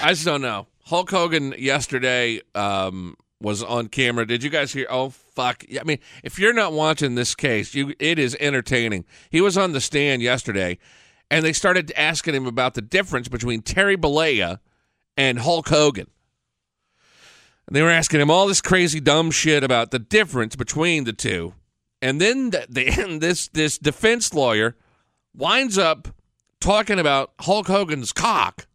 I 0.04 0.11
just 0.11 0.26
don't 0.26 0.42
know. 0.42 0.66
Hulk 0.84 1.11
Hogan 1.11 1.54
yesterday 1.56 2.42
um, 2.54 3.16
was 3.40 3.62
on 3.62 3.88
camera. 3.88 4.26
Did 4.26 4.42
you 4.42 4.50
guys 4.50 4.70
hear? 4.70 4.87
Oh 4.90 5.08
fuck! 5.08 5.64
I 5.80 5.82
mean, 5.84 5.99
if 6.23 6.38
you're 6.38 6.52
not 6.52 6.75
watching 6.75 7.14
this 7.14 7.34
case, 7.34 7.75
you 7.75 7.94
it 7.99 8.18
is 8.18 8.37
entertaining. 8.38 9.06
He 9.30 9.40
was 9.40 9.56
on 9.56 9.73
the 9.73 9.80
stand 9.80 10.20
yesterday, 10.20 10.76
and 11.30 11.42
they 11.42 11.54
started 11.54 11.90
asking 11.96 12.34
him 12.34 12.44
about 12.44 12.75
the 12.75 12.82
difference 12.82 13.28
between 13.28 13.62
Terry 13.62 13.96
Bollea 13.96 14.58
and 15.16 15.38
Hulk 15.38 15.70
Hogan. 15.70 16.11
And 17.66 17.75
they 17.75 17.80
were 17.80 17.88
asking 17.88 18.20
him 18.20 18.30
all 18.30 18.46
this 18.46 18.61
crazy 18.61 19.00
dumb 19.00 19.30
shit 19.30 19.64
about 19.64 19.90
the 19.90 19.99
difference 19.99 20.54
between 20.54 21.04
the 21.04 21.14
two. 21.14 21.54
And 22.02 22.20
then 22.20 22.50
the, 22.50 22.66
the, 22.68 23.18
this 23.20 23.49
this 23.49 23.78
defense 23.78 24.34
lawyer 24.34 24.76
winds 25.34 25.78
up 25.78 26.08
talking 26.61 26.99
about 26.99 27.32
Hulk 27.40 27.68
Hogan's 27.68 28.12
cock 28.12 28.66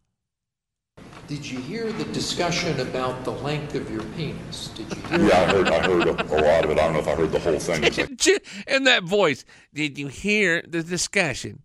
did 1.30 1.48
you 1.48 1.60
hear 1.60 1.92
the 1.92 2.04
discussion 2.06 2.80
about 2.80 3.22
the 3.22 3.30
length 3.30 3.76
of 3.76 3.88
your 3.88 4.02
penis? 4.16 4.66
Did 4.74 4.90
you 4.90 5.02
hear? 5.02 5.28
Yeah, 5.28 5.40
I 5.40 5.46
heard. 5.46 5.68
I 5.68 5.86
heard 5.86 6.08
a, 6.08 6.10
a, 6.10 6.38
lot 6.42 6.64
of 6.64 6.70
it. 6.72 6.78
I 6.78 6.82
don't 6.82 6.94
know 6.94 6.98
if 6.98 7.06
I 7.06 7.14
heard 7.14 7.30
the 7.30 7.38
whole 7.38 7.60
thing. 7.60 7.82
Like... 7.82 8.66
In 8.66 8.82
that 8.82 9.04
voice, 9.04 9.44
did 9.72 9.96
you 9.96 10.08
hear 10.08 10.60
the 10.66 10.82
discussion 10.82 11.62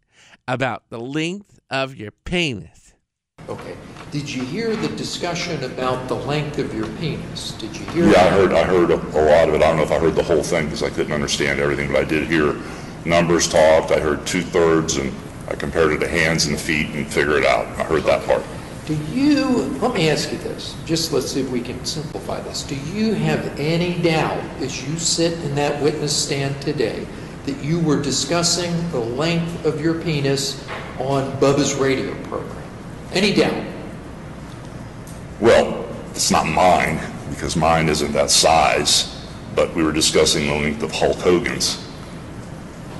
about 0.47 0.87
the 0.91 0.99
length 0.99 1.59
of 1.71 1.95
your 1.95 2.11
penis? 2.11 2.93
Okay. 3.49 3.75
Did 4.11 4.29
you 4.29 4.43
hear 4.43 4.75
the 4.75 4.87
discussion 4.89 5.63
about 5.63 6.09
the 6.09 6.15
length 6.15 6.59
of 6.59 6.71
your 6.75 6.87
penis? 6.97 7.53
Did 7.53 7.75
you 7.75 7.87
hear? 7.87 8.05
Yeah. 8.11 8.19
I 8.19 8.29
heard. 8.29 8.53
I 8.53 8.63
heard 8.65 8.91
a, 8.91 8.97
a, 8.97 9.23
lot 9.25 9.49
of 9.49 9.55
it. 9.55 9.63
I 9.63 9.67
don't 9.69 9.77
know 9.77 9.83
if 9.83 9.91
I 9.91 9.97
heard 9.97 10.13
the 10.13 10.23
whole 10.23 10.43
thing 10.43 10.65
because 10.65 10.83
I 10.83 10.91
couldn't 10.91 11.11
understand 11.11 11.59
everything, 11.59 11.91
but 11.91 12.01
I 12.01 12.03
did 12.03 12.27
hear 12.27 12.55
numbers 13.03 13.47
talked. 13.47 13.91
I 13.91 13.99
heard 13.99 14.27
two 14.27 14.43
thirds, 14.43 14.97
and 14.97 15.11
I 15.47 15.55
compared 15.55 15.91
it 15.91 15.97
to 16.01 16.07
hands 16.07 16.45
and 16.45 16.59
feet 16.59 16.89
and 16.89 17.11
figured 17.11 17.41
it 17.41 17.45
out. 17.47 17.65
I 17.79 17.83
heard 17.85 18.03
that 18.03 18.23
part. 18.27 18.43
Do 18.85 18.93
you, 19.11 19.45
let 19.81 19.95
me 19.95 20.09
ask 20.09 20.31
you 20.31 20.37
this, 20.37 20.75
just 20.85 21.11
let's 21.11 21.31
see 21.31 21.41
if 21.41 21.49
we 21.49 21.59
can 21.59 21.83
simplify 21.85 22.39
this. 22.41 22.61
Do 22.61 22.75
you 22.75 23.13
have 23.15 23.59
any 23.59 23.99
doubt 23.99 24.37
as 24.61 24.87
you 24.87 24.97
sit 24.99 25.33
in 25.43 25.55
that 25.55 25.81
witness 25.81 26.15
stand 26.15 26.61
today 26.61 27.07
that 27.47 27.63
you 27.63 27.79
were 27.79 27.99
discussing 27.99 28.71
the 28.91 28.99
length 28.99 29.65
of 29.65 29.81
your 29.81 29.99
penis 30.01 30.63
on 30.99 31.31
Bubba's 31.39 31.73
radio 31.73 32.13
program? 32.25 32.61
Any 33.11 33.33
doubt? 33.33 33.65
Well, 35.39 35.87
it's 36.11 36.29
not 36.29 36.45
mine, 36.45 36.99
because 37.31 37.55
mine 37.55 37.89
isn't 37.89 38.11
that 38.13 38.29
size, 38.29 39.25
but 39.55 39.73
we 39.73 39.83
were 39.83 39.93
discussing 39.93 40.45
the 40.47 40.53
length 40.53 40.83
of 40.83 40.91
Hulk 40.91 41.17
Hogan's. 41.17 41.83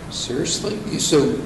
Seriously? 0.10 0.80
You- 0.92 1.00
So, 1.00 1.40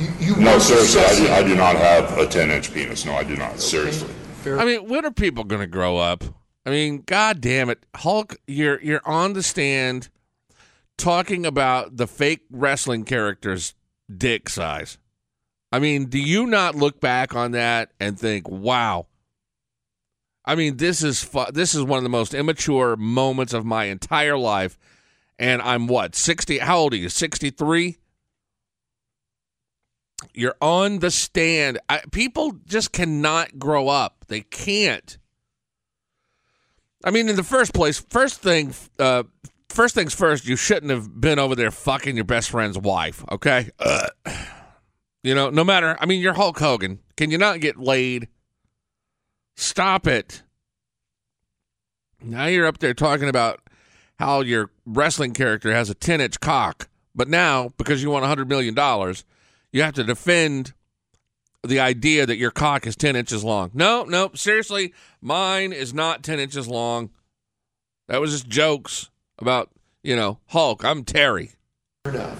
you, 0.00 0.08
you 0.20 0.36
No, 0.36 0.54
were 0.54 0.60
seriously, 0.60 1.00
I 1.00 1.04
do, 1.04 1.20
discussing- 1.20 1.32
I 1.32 1.42
do 1.42 1.54
not 1.56 1.76
have 1.76 2.18
a 2.18 2.26
10-inch 2.26 2.72
penis. 2.74 3.04
No, 3.04 3.14
I 3.14 3.24
do 3.24 3.36
not. 3.36 3.60
Seriously. 3.60 4.12
Fair 4.42 4.58
I 4.58 4.64
mean, 4.64 4.88
when 4.88 5.04
are 5.04 5.10
people 5.10 5.44
going 5.44 5.60
to 5.60 5.66
grow 5.66 5.98
up? 5.98 6.24
I 6.64 6.70
mean, 6.70 7.02
god 7.06 7.40
damn 7.40 7.70
it, 7.70 7.84
Hulk, 7.96 8.36
you're 8.46 8.80
you're 8.82 9.00
on 9.06 9.32
the 9.32 9.42
stand 9.42 10.08
talking 10.98 11.46
about 11.46 11.96
the 11.96 12.06
fake 12.06 12.40
wrestling 12.50 13.04
character's 13.04 13.74
dick 14.14 14.48
size. 14.48 14.98
I 15.72 15.78
mean, 15.78 16.06
do 16.06 16.18
you 16.18 16.46
not 16.46 16.74
look 16.74 17.00
back 17.00 17.34
on 17.34 17.52
that 17.52 17.92
and 17.98 18.18
think, 18.18 18.48
"Wow"? 18.48 19.06
I 20.44 20.54
mean, 20.54 20.76
this 20.78 21.02
is 21.02 21.22
fu- 21.22 21.50
this 21.52 21.74
is 21.74 21.82
one 21.82 21.96
of 21.98 22.02
the 22.02 22.08
most 22.10 22.34
immature 22.34 22.96
moments 22.96 23.52
of 23.54 23.64
my 23.64 23.84
entire 23.84 24.36
life, 24.36 24.78
and 25.38 25.62
I'm 25.62 25.86
what 25.86 26.14
sixty? 26.14 26.58
How 26.58 26.78
old 26.78 26.92
are 26.92 26.96
you? 26.98 27.08
Sixty 27.08 27.50
three. 27.50 27.98
You're 30.34 30.56
on 30.60 30.98
the 30.98 31.10
stand. 31.10 31.78
I, 31.88 32.02
people 32.10 32.52
just 32.66 32.92
cannot 32.92 33.58
grow 33.58 33.88
up. 33.88 34.24
They 34.28 34.42
can't. 34.42 35.18
I 37.04 37.10
mean, 37.10 37.28
in 37.28 37.36
the 37.36 37.42
first 37.42 37.72
place, 37.72 37.98
first 37.98 38.40
thing, 38.40 38.74
uh, 38.98 39.24
first 39.68 39.94
things 39.94 40.14
first, 40.14 40.46
you 40.46 40.56
shouldn't 40.56 40.90
have 40.90 41.20
been 41.20 41.38
over 41.38 41.54
there 41.54 41.70
fucking 41.70 42.16
your 42.16 42.24
best 42.24 42.50
friend's 42.50 42.78
wife. 42.78 43.24
Okay, 43.30 43.70
Ugh. 43.78 44.10
you 45.22 45.34
know, 45.34 45.48
no 45.50 45.64
matter. 45.64 45.96
I 45.98 46.06
mean, 46.06 46.20
you're 46.20 46.34
Hulk 46.34 46.58
Hogan. 46.58 46.98
Can 47.16 47.30
you 47.30 47.38
not 47.38 47.60
get 47.60 47.78
laid? 47.78 48.28
Stop 49.56 50.06
it. 50.06 50.42
Now 52.22 52.46
you're 52.46 52.66
up 52.66 52.78
there 52.78 52.94
talking 52.94 53.28
about 53.28 53.60
how 54.18 54.42
your 54.42 54.70
wrestling 54.84 55.32
character 55.32 55.72
has 55.72 55.88
a 55.88 55.94
10 55.94 56.20
inch 56.20 56.40
cock, 56.40 56.88
but 57.14 57.28
now 57.28 57.70
because 57.78 58.02
you 58.02 58.10
want 58.10 58.24
$100 58.24 58.46
million, 58.46 58.74
you 59.72 59.82
have 59.82 59.94
to 59.94 60.04
defend 60.04 60.72
the 61.62 61.80
idea 61.80 62.24
that 62.26 62.36
your 62.36 62.50
cock 62.50 62.86
is 62.86 62.96
10 62.96 63.16
inches 63.16 63.44
long. 63.44 63.70
No, 63.74 64.04
no, 64.04 64.30
seriously, 64.34 64.94
mine 65.20 65.72
is 65.72 65.92
not 65.92 66.22
10 66.22 66.38
inches 66.38 66.66
long. 66.66 67.10
That 68.08 68.20
was 68.20 68.32
just 68.32 68.48
jokes 68.48 69.10
about, 69.38 69.70
you 70.02 70.16
know, 70.16 70.38
Hulk. 70.48 70.84
I'm 70.84 71.04
Terry. 71.04 71.52
enough. 72.06 72.38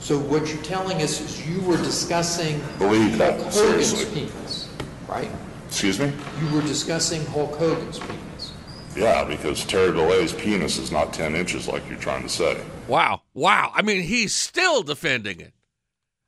So 0.00 0.18
what 0.18 0.48
you're 0.52 0.62
telling 0.64 1.00
us 1.02 1.20
is 1.20 1.46
you 1.48 1.60
were 1.60 1.76
discussing 1.76 2.60
Believe 2.78 3.18
that, 3.18 3.34
Hulk 3.40 3.52
Hogan's 3.52 3.86
seriously. 3.88 4.14
penis, 4.26 4.68
right? 5.06 5.30
Excuse 5.68 6.00
me? 6.00 6.12
You 6.40 6.54
were 6.54 6.62
discussing 6.62 7.24
Hulk 7.26 7.54
Hogan's 7.56 7.98
penis. 8.00 8.52
Yeah, 8.96 9.24
because 9.24 9.64
Terry 9.64 9.92
Bollea's 9.92 10.32
penis 10.32 10.76
is 10.76 10.90
not 10.90 11.12
10 11.12 11.34
inches 11.36 11.68
like 11.68 11.88
you're 11.88 11.98
trying 11.98 12.22
to 12.24 12.28
say. 12.28 12.60
Wow. 12.88 13.22
Wow. 13.32 13.70
I 13.74 13.82
mean, 13.82 14.02
he's 14.02 14.34
still 14.34 14.82
defending 14.82 15.40
it. 15.40 15.52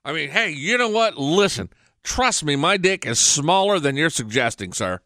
I 0.04 0.12
mean, 0.12 0.30
hey, 0.30 0.50
you 0.50 0.76
know 0.76 0.88
what? 0.88 1.16
Listen, 1.16 1.70
trust 2.02 2.44
me, 2.44 2.56
my 2.56 2.76
dick 2.76 3.06
is 3.06 3.18
smaller 3.18 3.78
than 3.78 3.96
you're 3.96 4.10
suggesting, 4.10 4.72
sir. 4.72 5.00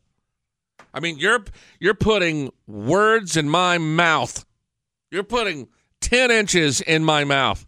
I 0.92 1.00
mean, 1.00 1.18
you're 1.18 1.44
you're 1.78 1.94
putting 1.94 2.50
words 2.66 3.36
in 3.36 3.48
my 3.48 3.78
mouth. 3.78 4.44
You're 5.10 5.22
putting 5.22 5.68
10 6.00 6.30
inches 6.30 6.80
in 6.80 7.04
my 7.04 7.24
mouth. 7.24 7.66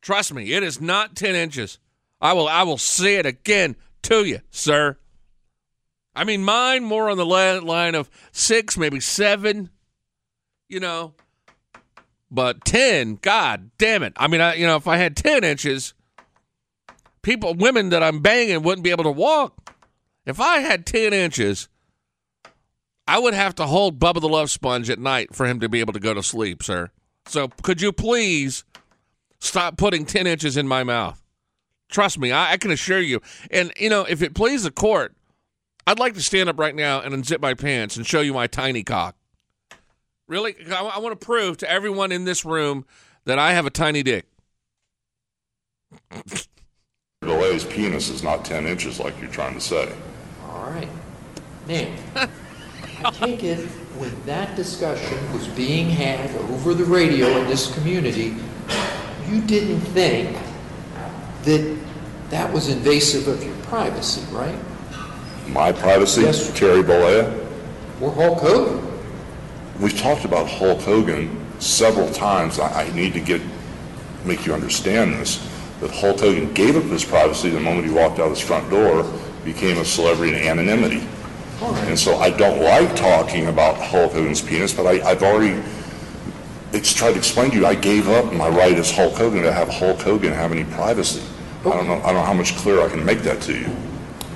Trust 0.00 0.32
me, 0.32 0.52
it 0.52 0.62
is 0.62 0.80
not 0.80 1.16
10 1.16 1.34
inches. 1.34 1.78
I 2.20 2.32
will 2.32 2.48
I 2.48 2.62
will 2.62 2.78
say 2.78 3.16
it 3.16 3.26
again 3.26 3.76
to 4.02 4.24
you, 4.24 4.40
sir. 4.50 4.96
I 6.16 6.24
mean, 6.24 6.44
mine 6.44 6.84
more 6.84 7.10
on 7.10 7.16
the 7.16 7.26
line 7.26 7.94
of 7.94 8.08
6, 8.32 8.78
maybe 8.78 9.00
7, 9.00 9.68
you 10.68 10.80
know. 10.80 11.14
But 12.30 12.64
10, 12.64 13.16
god 13.16 13.70
damn 13.78 14.02
it. 14.02 14.12
I 14.16 14.28
mean, 14.28 14.40
I, 14.40 14.54
you 14.54 14.66
know, 14.66 14.76
if 14.76 14.86
I 14.86 14.96
had 14.96 15.16
10 15.16 15.42
inches, 15.42 15.92
people, 17.24 17.54
women 17.54 17.88
that 17.88 18.02
I'm 18.02 18.20
banging 18.20 18.62
wouldn't 18.62 18.84
be 18.84 18.90
able 18.90 19.04
to 19.04 19.10
walk. 19.10 19.74
If 20.24 20.40
I 20.40 20.58
had 20.58 20.86
10 20.86 21.12
inches, 21.12 21.68
I 23.06 23.18
would 23.18 23.34
have 23.34 23.54
to 23.56 23.66
hold 23.66 23.98
Bubba 23.98 24.20
the 24.20 24.28
Love 24.28 24.50
Sponge 24.50 24.88
at 24.88 24.98
night 24.98 25.34
for 25.34 25.46
him 25.46 25.60
to 25.60 25.68
be 25.68 25.80
able 25.80 25.92
to 25.92 26.00
go 26.00 26.14
to 26.14 26.22
sleep, 26.22 26.62
sir. 26.62 26.90
So 27.26 27.48
could 27.62 27.82
you 27.82 27.92
please 27.92 28.64
stop 29.40 29.76
putting 29.76 30.06
10 30.06 30.26
inches 30.26 30.56
in 30.56 30.68
my 30.68 30.84
mouth? 30.84 31.20
Trust 31.90 32.18
me, 32.18 32.32
I, 32.32 32.52
I 32.52 32.56
can 32.56 32.70
assure 32.70 33.00
you. 33.00 33.20
And, 33.50 33.72
you 33.76 33.90
know, 33.90 34.02
if 34.08 34.22
it 34.22 34.34
please 34.34 34.62
the 34.62 34.70
court, 34.70 35.14
I'd 35.86 35.98
like 35.98 36.14
to 36.14 36.22
stand 36.22 36.48
up 36.48 36.58
right 36.58 36.74
now 36.74 37.00
and 37.00 37.14
unzip 37.14 37.40
my 37.40 37.54
pants 37.54 37.96
and 37.96 38.06
show 38.06 38.20
you 38.20 38.32
my 38.32 38.46
tiny 38.46 38.82
cock. 38.82 39.16
Really? 40.26 40.56
I, 40.70 40.82
I 40.82 40.98
want 40.98 41.18
to 41.18 41.24
prove 41.24 41.58
to 41.58 41.70
everyone 41.70 42.10
in 42.10 42.24
this 42.24 42.44
room 42.44 42.86
that 43.26 43.38
I 43.38 43.52
have 43.52 43.66
a 43.66 43.70
tiny 43.70 44.02
dick. 44.02 44.26
Bollea's 47.54 47.64
penis 47.64 48.08
is 48.08 48.22
not 48.22 48.44
10 48.44 48.66
inches 48.66 48.98
like 48.98 49.18
you're 49.20 49.30
trying 49.30 49.54
to 49.54 49.60
say. 49.60 49.92
All 50.48 50.70
right. 50.70 50.88
Now, 51.68 51.86
I 53.04 53.10
take 53.12 53.44
it 53.44 53.60
when 53.96 54.12
that 54.26 54.56
discussion 54.56 55.32
was 55.32 55.46
being 55.48 55.88
had 55.88 56.30
over 56.50 56.74
the 56.74 56.84
radio 56.84 57.26
in 57.38 57.46
this 57.46 57.72
community, 57.74 58.34
you 59.28 59.40
didn't 59.42 59.80
think 59.80 60.36
that 61.44 61.78
that 62.30 62.52
was 62.52 62.68
invasive 62.68 63.28
of 63.28 63.42
your 63.44 63.54
privacy, 63.64 64.22
right? 64.32 64.58
My 65.48 65.70
privacy, 65.72 66.22
Yes. 66.22 66.56
Terry 66.58 66.82
Bollea. 66.82 67.40
Or 68.00 68.10
Hulk 68.10 68.38
Hogan? 68.40 69.00
We've 69.78 69.96
talked 69.96 70.24
about 70.24 70.48
Hulk 70.48 70.80
Hogan 70.80 71.40
several 71.60 72.10
times. 72.10 72.58
I, 72.58 72.84
I 72.84 72.92
need 72.94 73.12
to 73.12 73.20
get 73.20 73.40
make 74.24 74.46
you 74.46 74.54
understand 74.54 75.14
this. 75.14 75.38
That 75.80 75.90
Hulk 75.90 76.20
Hogan 76.20 76.52
gave 76.54 76.76
up 76.76 76.84
his 76.84 77.04
privacy 77.04 77.50
the 77.50 77.60
moment 77.60 77.86
he 77.86 77.92
walked 77.92 78.18
out 78.18 78.30
his 78.30 78.40
front 78.40 78.70
door, 78.70 79.04
became 79.44 79.78
a 79.78 79.84
celebrity 79.84 80.36
in 80.36 80.42
anonymity. 80.46 81.06
All 81.60 81.72
right. 81.72 81.88
And 81.88 81.98
so 81.98 82.16
I 82.16 82.30
don't 82.30 82.60
like 82.62 82.94
talking 82.96 83.46
about 83.46 83.76
Hulk 83.76 84.12
Hogan's 84.12 84.40
penis, 84.40 84.72
but 84.72 84.86
I, 84.86 85.08
I've 85.08 85.22
already 85.22 85.62
it's 86.72 86.92
tried 86.92 87.12
to 87.12 87.18
explain 87.18 87.50
to 87.50 87.56
you 87.56 87.66
I 87.66 87.76
gave 87.76 88.08
up 88.08 88.32
my 88.32 88.48
right 88.48 88.76
as 88.76 88.90
Hulk 88.90 89.14
Hogan 89.14 89.42
to 89.44 89.52
have 89.52 89.68
Hulk 89.68 90.00
Hogan 90.00 90.32
have 90.32 90.50
any 90.50 90.64
privacy. 90.64 91.22
I 91.60 91.70
don't 91.70 91.86
know 91.86 91.94
I 92.02 92.06
don't 92.06 92.14
know 92.14 92.22
how 92.22 92.34
much 92.34 92.56
clearer 92.56 92.82
I 92.82 92.88
can 92.88 93.04
make 93.04 93.20
that 93.20 93.40
to 93.42 93.56
you. 93.56 93.68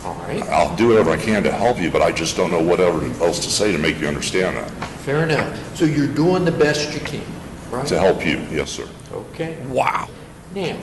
All 0.04 0.14
right. 0.14 0.42
I'll 0.44 0.74
do 0.76 0.88
whatever 0.88 1.10
I 1.10 1.16
can 1.16 1.42
to 1.42 1.52
help 1.52 1.80
you, 1.80 1.90
but 1.90 2.00
I 2.00 2.12
just 2.12 2.36
don't 2.36 2.50
know 2.50 2.62
whatever 2.62 3.04
else 3.22 3.40
to 3.40 3.50
say 3.50 3.72
to 3.72 3.78
make 3.78 4.00
you 4.00 4.06
understand 4.06 4.56
that. 4.56 4.70
Fair 5.00 5.24
enough. 5.24 5.76
So 5.76 5.84
you're 5.84 6.06
doing 6.06 6.44
the 6.44 6.52
best 6.52 6.94
you 6.94 7.00
can, 7.00 7.26
right? 7.70 7.86
To 7.88 7.98
help 7.98 8.24
you, 8.24 8.38
yes, 8.50 8.70
sir. 8.70 8.88
Okay. 9.12 9.58
Wow. 9.66 10.08
Now, 10.54 10.78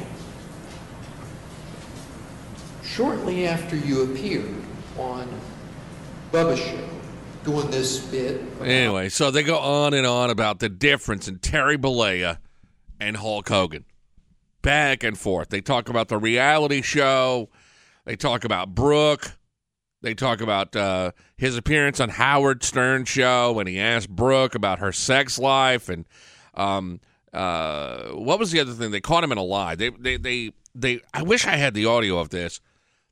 shortly 2.96 3.46
after 3.46 3.76
you 3.76 4.04
appeared 4.04 4.54
on 4.98 5.28
Bubba's 6.32 6.60
show 6.60 6.90
doing 7.44 7.70
this 7.70 8.00
bit, 8.00 8.42
Anyway, 8.62 9.10
so 9.10 9.30
they 9.32 9.44
go 9.44 9.58
on 9.58 9.94
and 9.94 10.08
on 10.08 10.30
about 10.30 10.60
the 10.60 10.70
difference 10.70 11.28
in 11.28 11.40
Terry 11.40 11.78
Bollea 11.78 12.38
and 13.00 13.18
Hulk 13.18 13.50
Hogan. 13.50 13.86
Back 14.62 15.04
and 15.04 15.18
forth. 15.18 15.50
They 15.50 15.62
talk 15.62 15.90
about 15.90 16.08
the 16.08 16.18
reality 16.18 16.82
show. 16.82 17.50
They 18.06 18.16
talk 18.16 18.46
about 18.46 18.74
Brooke. 18.74 19.34
They 20.02 20.16
talk 20.16 20.42
about 20.42 20.76
uh, 20.76 21.12
his 21.38 21.58
appearance 21.58 22.00
on 22.00 22.10
Howard 22.10 22.64
Stern 22.64 23.06
show 23.06 23.52
when 23.52 23.68
he 23.68 23.78
asked 23.80 24.10
Brooke 24.10 24.56
about 24.56 24.80
her 24.80 24.92
sex 24.92 25.38
life 25.38 25.90
and 25.90 26.06
um, 26.54 27.02
uh, 27.34 28.10
what 28.12 28.40
was 28.40 28.52
the 28.52 28.62
other 28.62 28.72
thing? 28.72 28.92
They 28.92 29.02
caught 29.02 29.24
him 29.24 29.32
in 29.34 29.38
a 29.38 29.44
lie. 29.44 29.76
They, 29.76 29.90
they, 29.90 30.16
they, 30.18 30.52
they. 30.74 31.02
I 31.14 31.24
wish 31.24 31.46
I 31.46 31.58
had 31.58 31.74
the 31.74 31.86
audio 31.86 32.18
of 32.18 32.30
this. 32.30 32.62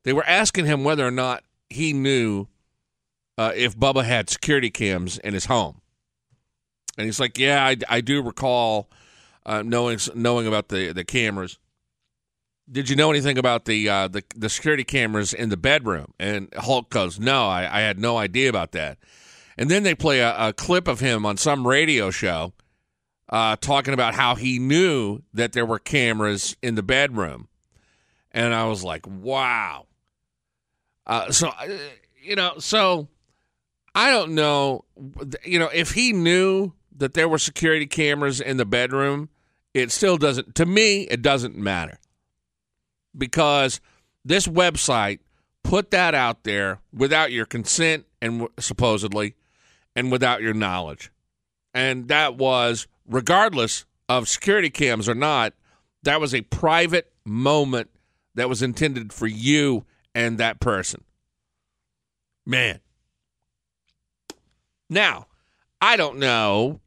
They 0.04 0.12
were 0.12 0.24
asking 0.26 0.66
him 0.66 0.84
whether 0.84 1.06
or 1.06 1.10
not 1.10 1.44
he 1.68 1.92
knew 1.92 2.46
uh, 3.36 3.52
if 3.54 3.76
Bubba 3.76 4.04
had 4.04 4.30
security 4.30 4.70
cams 4.70 5.18
in 5.18 5.34
his 5.34 5.46
home. 5.46 5.80
And 6.96 7.06
he's 7.06 7.18
like, 7.18 7.38
"Yeah, 7.38 7.64
I, 7.64 7.76
I 7.88 8.00
do 8.00 8.22
recall 8.22 8.88
uh, 9.44 9.62
knowing 9.62 9.98
knowing 10.14 10.46
about 10.46 10.68
the, 10.68 10.92
the 10.92 11.04
cameras. 11.04 11.58
Did 12.70 12.88
you 12.88 12.96
know 12.96 13.10
anything 13.10 13.36
about 13.36 13.66
the, 13.66 13.88
uh, 13.88 14.08
the 14.08 14.22
the 14.34 14.48
security 14.48 14.84
cameras 14.84 15.34
in 15.34 15.48
the 15.48 15.56
bedroom?" 15.56 16.12
And 16.20 16.52
Hulk 16.54 16.90
goes, 16.90 17.18
"No, 17.18 17.46
I, 17.48 17.62
I 17.62 17.80
had 17.80 17.98
no 17.98 18.16
idea 18.16 18.48
about 18.48 18.72
that." 18.72 18.98
And 19.56 19.70
then 19.70 19.82
they 19.82 19.94
play 19.94 20.20
a, 20.20 20.48
a 20.48 20.52
clip 20.52 20.86
of 20.86 21.00
him 21.00 21.26
on 21.26 21.36
some 21.36 21.66
radio 21.66 22.10
show 22.10 22.52
uh, 23.28 23.56
talking 23.56 23.94
about 23.94 24.14
how 24.14 24.34
he 24.36 24.58
knew 24.58 25.22
that 25.32 25.52
there 25.52 25.66
were 25.66 25.78
cameras 25.78 26.56
in 26.62 26.76
the 26.76 26.82
bedroom, 26.82 27.48
and 28.30 28.54
I 28.54 28.66
was 28.66 28.84
like, 28.84 29.04
"Wow." 29.06 29.86
Uh, 31.06 31.30
so, 31.30 31.48
uh, 31.48 31.68
you 32.22 32.36
know, 32.36 32.54
so 32.58 33.08
I 33.94 34.10
don't 34.10 34.34
know, 34.34 34.84
you 35.44 35.58
know, 35.58 35.68
if 35.72 35.92
he 35.92 36.12
knew 36.12 36.72
that 36.96 37.14
there 37.14 37.28
were 37.28 37.38
security 37.38 37.86
cameras 37.86 38.40
in 38.40 38.56
the 38.56 38.64
bedroom, 38.64 39.28
it 39.72 39.90
still 39.90 40.16
doesn't, 40.16 40.54
to 40.54 40.66
me, 40.66 41.02
it 41.02 41.22
doesn't 41.22 41.56
matter. 41.56 41.98
Because 43.16 43.80
this 44.24 44.46
website 44.46 45.20
put 45.62 45.90
that 45.90 46.14
out 46.14 46.44
there 46.44 46.80
without 46.92 47.32
your 47.32 47.46
consent 47.46 48.06
and 48.22 48.48
supposedly, 48.58 49.34
and 49.94 50.10
without 50.10 50.40
your 50.42 50.54
knowledge. 50.54 51.10
And 51.72 52.08
that 52.08 52.36
was, 52.36 52.86
regardless 53.06 53.84
of 54.08 54.28
security 54.28 54.70
cams 54.70 55.08
or 55.08 55.14
not, 55.14 55.52
that 56.02 56.20
was 56.20 56.34
a 56.34 56.42
private 56.42 57.12
moment 57.24 57.90
that 58.34 58.48
was 58.48 58.62
intended 58.62 59.12
for 59.12 59.26
you 59.26 59.84
and 60.14 60.38
that 60.38 60.60
person. 60.60 61.04
Man. 62.46 62.80
Now, 64.88 65.26
I 65.80 65.96
don't 65.96 66.18
know 66.18 66.80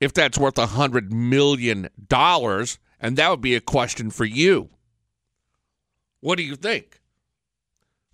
if 0.00 0.12
that's 0.12 0.38
worth 0.38 0.58
a 0.58 0.66
hundred 0.66 1.12
million 1.12 1.88
dollars, 2.08 2.78
and 3.00 3.16
that 3.16 3.30
would 3.30 3.40
be 3.40 3.54
a 3.54 3.60
question 3.60 4.10
for 4.10 4.24
you. 4.24 4.68
What 6.20 6.36
do 6.36 6.44
you 6.44 6.56
think? 6.56 7.00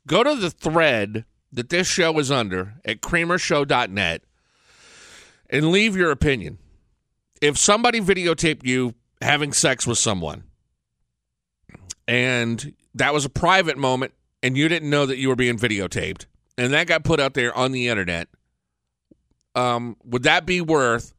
Go 0.07 0.23
to 0.23 0.35
the 0.35 0.51
thread 0.51 1.25
that 1.53 1.69
this 1.69 1.87
show 1.87 2.19
is 2.19 2.31
under 2.31 2.75
at 2.85 3.01
kramershow.net 3.01 4.23
and 5.49 5.71
leave 5.71 5.97
your 5.97 6.11
opinion. 6.11 6.59
If 7.41 7.59
somebody 7.59 8.01
videotaped 8.01 8.65
you 8.65 8.95
having 9.21 9.53
sex 9.53 9.87
with 9.87 9.99
someone 9.99 10.45
and 12.07 12.75
that 12.95 13.15
was 13.15 13.25
a 13.25 13.31
private 13.31 13.79
moment 13.79 14.13
and 14.43 14.57
you 14.57 14.69
didn't 14.69 14.91
know 14.91 15.07
that 15.07 15.19
you 15.19 15.29
were 15.29 15.37
being 15.37 15.59
videotaped 15.59 16.27
and 16.61 16.75
that 16.75 16.87
got 16.87 17.05
put 17.05 17.21
out 17.21 17.33
there 17.33 17.55
on 17.57 17.73
the 17.73 17.89
internet, 17.89 18.29
um, 19.55 19.97
would 20.05 20.25
that 20.25 20.45
be 20.45 20.61
worth, 20.61 21.15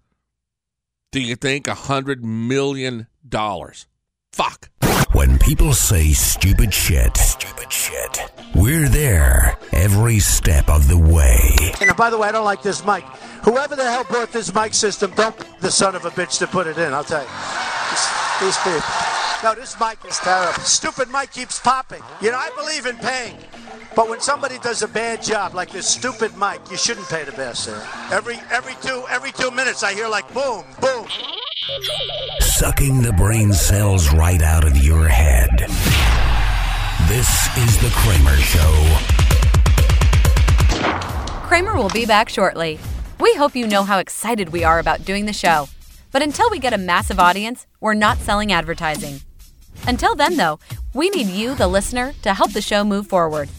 do 1.12 1.20
you 1.20 1.36
think, 1.36 1.68
a 1.68 1.74
hundred 1.74 2.24
million 2.24 3.08
dollars? 3.28 3.88
Fuck. 4.32 4.70
When 5.14 5.40
people 5.40 5.74
say 5.74 6.14
stupid 6.14 6.74
shit, 6.74 7.18
stupid 7.18 7.74
shit, 7.74 8.32
we're 8.56 8.88
there 8.88 9.58
every 9.74 10.20
step 10.20 10.70
of 10.70 10.88
the 10.88 10.98
way. 10.98 11.74
And 11.82 11.96
by 11.98 12.10
the 12.10 12.18
way, 12.18 12.30
I 12.30 12.32
don't 12.32 12.46
like 12.46 12.62
this 12.62 12.86
mic. 12.86 13.04
Whoever 13.44 13.76
the 13.76 13.84
hell 13.84 14.06
brought 14.06 14.32
this 14.32 14.54
mic 14.54 14.74
system, 14.74 15.12
don't 15.16 15.36
the 15.60 15.72
son 15.72 15.96
of 15.96 16.06
a 16.06 16.12
bitch 16.12 16.38
to 16.40 16.48
put 16.48 16.68
it 16.68 16.78
in. 16.78 16.94
I'll 16.94 17.04
tell 17.04 17.24
you. 17.24 18.46
These 18.46 18.58
people. 18.60 19.11
No, 19.44 19.56
this 19.56 19.80
mic 19.80 19.98
is 20.06 20.20
terrible. 20.20 20.62
Stupid 20.62 21.10
mic 21.10 21.32
keeps 21.32 21.60
popping. 21.60 22.04
You 22.22 22.30
know, 22.30 22.38
I 22.38 22.52
believe 22.56 22.86
in 22.86 22.96
paying. 22.98 23.38
But 23.96 24.08
when 24.08 24.22
somebody 24.22 24.60
does 24.60 24.84
a 24.84 24.88
bad 24.88 25.24
job, 25.24 25.56
like 25.56 25.72
this 25.72 25.88
stupid 25.88 26.38
mic, 26.38 26.62
you 26.70 26.78
shouldn't 26.78 27.10
pay 27.10 27.24
the 27.24 27.32
best. 27.32 27.64
Sir. 27.64 27.88
Every 28.12 28.40
every 28.52 28.76
two 28.84 29.04
every 29.10 29.32
two 29.32 29.50
minutes, 29.50 29.82
I 29.82 29.96
hear 29.96 30.08
like 30.08 30.32
boom, 30.32 30.64
boom. 30.80 31.08
Sucking 32.40 33.02
the 33.02 33.14
brain 33.14 33.52
cells 33.52 34.14
right 34.14 34.44
out 34.44 34.64
of 34.64 34.78
your 34.78 35.08
head. 35.08 35.50
This 37.08 37.48
is 37.58 37.78
the 37.82 37.90
Kramer 37.96 38.38
Show. 38.38 38.98
Kramer 41.48 41.76
will 41.76 41.90
be 41.90 42.06
back 42.06 42.30
shortly. 42.30 42.78
We 43.20 43.34
hope 43.34 43.56
you 43.56 43.66
know 43.66 43.84
how 43.84 43.98
excited 43.98 44.50
we 44.50 44.64
are 44.64 44.78
about 44.78 45.04
doing 45.04 45.26
the 45.26 45.34
show. 45.34 45.68
But 46.12 46.22
until 46.22 46.50
we 46.52 46.60
get 46.60 46.74
a 46.74 46.78
massive 46.78 47.20
audience, 47.20 47.66
we're 47.80 47.96
not 47.96 48.20
selling 48.20 48.52
advertising. 48.52 49.22
Until 49.88 50.16
then, 50.16 50.38
though, 50.38 50.60
we 50.94 51.10
need 51.10 51.28
you, 51.28 51.56
the 51.56 51.68
listener, 51.68 52.14
to 52.22 52.34
help 52.34 52.54
the 52.54 52.62
show 52.62 52.84
move 52.84 53.08
forward. 53.08 53.50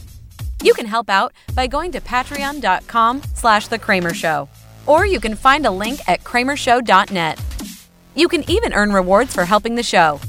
You 0.63 0.75
can 0.75 0.87
help 0.87 1.11
out 1.11 1.33
by 1.55 1.67
going 1.67 1.93
to 1.93 2.01
patreon.com 2.01 3.23
slash 3.35 3.69
the 3.69 3.79
Kramer 3.79 4.15
Show. 4.15 4.49
Or 4.87 5.07
you 5.07 5.21
can 5.21 5.35
find 5.35 5.67
a 5.67 5.71
link 5.71 6.01
at 6.09 6.23
kramershow.net. 6.25 7.41
You 8.15 8.29
can 8.29 8.49
even 8.51 8.73
earn 8.73 8.93
rewards 8.93 9.35
for 9.35 9.45
helping 9.45 9.75
the 9.75 9.83
show. 9.83 10.21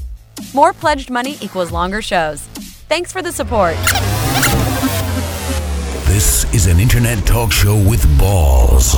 More 0.52 0.72
pledged 0.72 1.10
money 1.10 1.36
equals 1.40 1.70
longer 1.70 2.02
shows. 2.02 2.42
Thanks 2.88 3.12
for 3.12 3.22
the 3.22 3.32
support. 3.32 3.76
This 6.06 6.52
is 6.54 6.66
an 6.66 6.78
internet 6.78 7.26
talk 7.26 7.52
show 7.52 7.76
with 7.76 8.06
balls. 8.18 8.96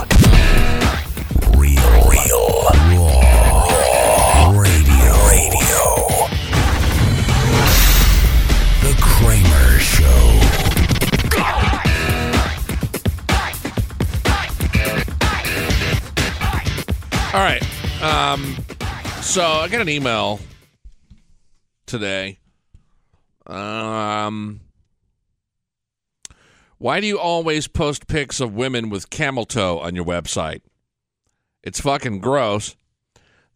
Um, 18.06 18.54
so 19.20 19.42
I 19.42 19.66
got 19.66 19.80
an 19.80 19.88
email 19.88 20.38
today. 21.86 22.38
Um, 23.48 24.60
why 26.78 27.00
do 27.00 27.06
you 27.08 27.18
always 27.18 27.66
post 27.66 28.06
pics 28.06 28.38
of 28.38 28.54
women 28.54 28.90
with 28.90 29.10
camel 29.10 29.44
toe 29.44 29.80
on 29.80 29.96
your 29.96 30.04
website? 30.04 30.60
It's 31.64 31.80
fucking 31.80 32.20
gross. 32.20 32.76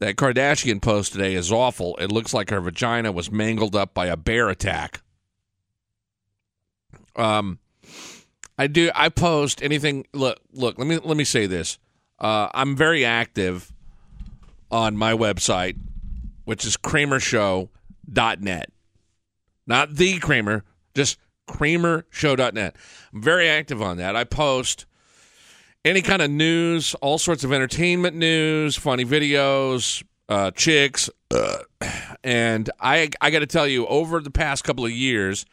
That 0.00 0.16
Kardashian 0.16 0.82
post 0.82 1.12
today 1.12 1.34
is 1.34 1.52
awful. 1.52 1.96
It 1.98 2.10
looks 2.10 2.34
like 2.34 2.50
her 2.50 2.60
vagina 2.60 3.12
was 3.12 3.30
mangled 3.30 3.76
up 3.76 3.94
by 3.94 4.06
a 4.06 4.16
bear 4.16 4.48
attack. 4.48 5.00
Um, 7.14 7.60
I 8.58 8.66
do. 8.66 8.90
I 8.96 9.10
post 9.10 9.62
anything. 9.62 10.06
Look, 10.12 10.40
look. 10.52 10.76
Let 10.76 10.88
me 10.88 10.98
let 10.98 11.16
me 11.16 11.24
say 11.24 11.46
this. 11.46 11.78
Uh, 12.18 12.48
I'm 12.52 12.74
very 12.74 13.04
active 13.04 13.72
on 14.70 14.96
my 14.96 15.12
website, 15.12 15.76
which 16.44 16.64
is 16.64 16.76
kramershow.net. 16.76 18.72
Not 19.66 19.94
the 19.94 20.18
Kramer, 20.18 20.64
just 20.94 21.18
kramershow.net. 21.48 22.76
I'm 23.12 23.22
very 23.22 23.48
active 23.48 23.82
on 23.82 23.96
that. 23.98 24.16
I 24.16 24.24
post 24.24 24.86
any 25.84 26.02
kind 26.02 26.22
of 26.22 26.30
news, 26.30 26.94
all 26.96 27.18
sorts 27.18 27.44
of 27.44 27.52
entertainment 27.52 28.16
news, 28.16 28.76
funny 28.76 29.04
videos, 29.04 30.02
uh, 30.28 30.50
chicks, 30.52 31.10
uh, 31.30 31.58
and 32.22 32.70
I 32.80 33.10
I 33.20 33.30
got 33.30 33.40
to 33.40 33.46
tell 33.46 33.66
you, 33.66 33.86
over 33.86 34.20
the 34.20 34.30
past 34.30 34.64
couple 34.64 34.84
of 34.84 34.92
years, 34.92 35.46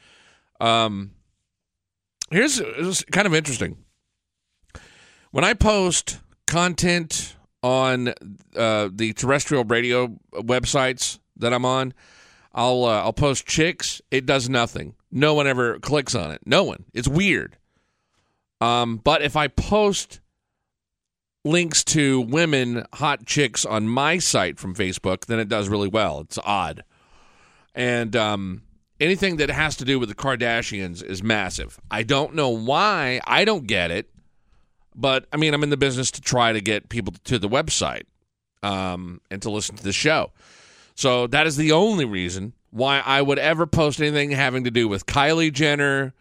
um, 0.59 1.11
here's 2.29 2.61
kind 3.11 3.25
of 3.25 3.33
interesting. 3.33 3.77
When 5.31 5.43
I 5.43 5.53
post 5.53 6.19
content 6.45 7.36
on 7.63 8.09
uh, 8.55 8.89
the 8.91 9.13
terrestrial 9.13 9.63
radio 9.63 10.07
websites 10.33 11.19
that 11.37 11.53
I'm 11.53 11.65
on, 11.65 11.93
I'll 12.53 12.85
uh, 12.85 13.01
I'll 13.01 13.13
post 13.13 13.45
chicks. 13.45 14.01
It 14.11 14.25
does 14.25 14.49
nothing. 14.49 14.95
No 15.11 15.33
one 15.33 15.47
ever 15.47 15.79
clicks 15.79 16.15
on 16.15 16.31
it. 16.31 16.41
No 16.45 16.63
one. 16.63 16.85
It's 16.93 17.07
weird. 17.07 17.57
Um, 18.59 18.97
but 18.97 19.21
if 19.21 19.35
I 19.35 19.47
post 19.47 20.19
links 21.45 21.83
to 21.85 22.21
women, 22.21 22.85
hot 22.93 23.25
chicks 23.25 23.65
on 23.65 23.87
my 23.87 24.17
site 24.17 24.59
from 24.59 24.75
Facebook, 24.75 25.25
then 25.25 25.39
it 25.39 25.47
does 25.47 25.69
really 25.69 25.87
well. 25.87 26.21
It's 26.21 26.39
odd. 26.43 26.83
And 27.73 28.15
um, 28.15 28.63
anything 28.99 29.37
that 29.37 29.49
has 29.49 29.77
to 29.77 29.85
do 29.85 29.99
with 29.99 30.09
the 30.09 30.15
Kardashians 30.15 31.03
is 31.03 31.23
massive. 31.23 31.79
I 31.89 32.03
don't 32.03 32.33
know 32.35 32.49
why. 32.49 33.21
I 33.25 33.45
don't 33.45 33.67
get 33.67 33.91
it. 33.91 34.09
But 34.97 35.27
I 35.31 35.37
mean, 35.37 35.53
I'm 35.53 35.63
in 35.63 35.69
the 35.69 35.77
business 35.77 36.11
to 36.11 36.21
try 36.21 36.51
to 36.51 36.59
get 36.59 36.89
people 36.89 37.13
to 37.25 37.37
the 37.37 37.47
website 37.47 38.03
um, 38.63 39.21
and 39.29 39.41
to 39.43 39.51
listen 39.51 39.75
to 39.75 39.83
the 39.83 39.93
show. 39.93 40.31
So 40.95 41.27
that 41.27 41.45
is 41.45 41.55
the 41.55 41.71
only 41.71 42.05
reason 42.05 42.53
why 42.71 43.01
I 43.05 43.21
would 43.21 43.39
ever 43.39 43.67
post 43.67 44.01
anything 44.01 44.31
having 44.31 44.63
to 44.63 44.71
do 44.71 44.87
with 44.87 45.05
Kylie 45.05 45.53
Jenner, 45.53 46.13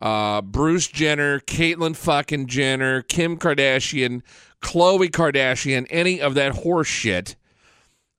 uh, 0.00 0.40
Bruce 0.42 0.86
Jenner, 0.86 1.40
Caitlyn 1.40 1.96
fucking 1.96 2.46
Jenner, 2.46 3.02
Kim 3.02 3.36
Kardashian, 3.36 4.22
Khloe 4.62 5.10
Kardashian, 5.10 5.86
any 5.90 6.20
of 6.20 6.34
that 6.34 6.52
horse 6.52 6.86
shit. 6.86 7.34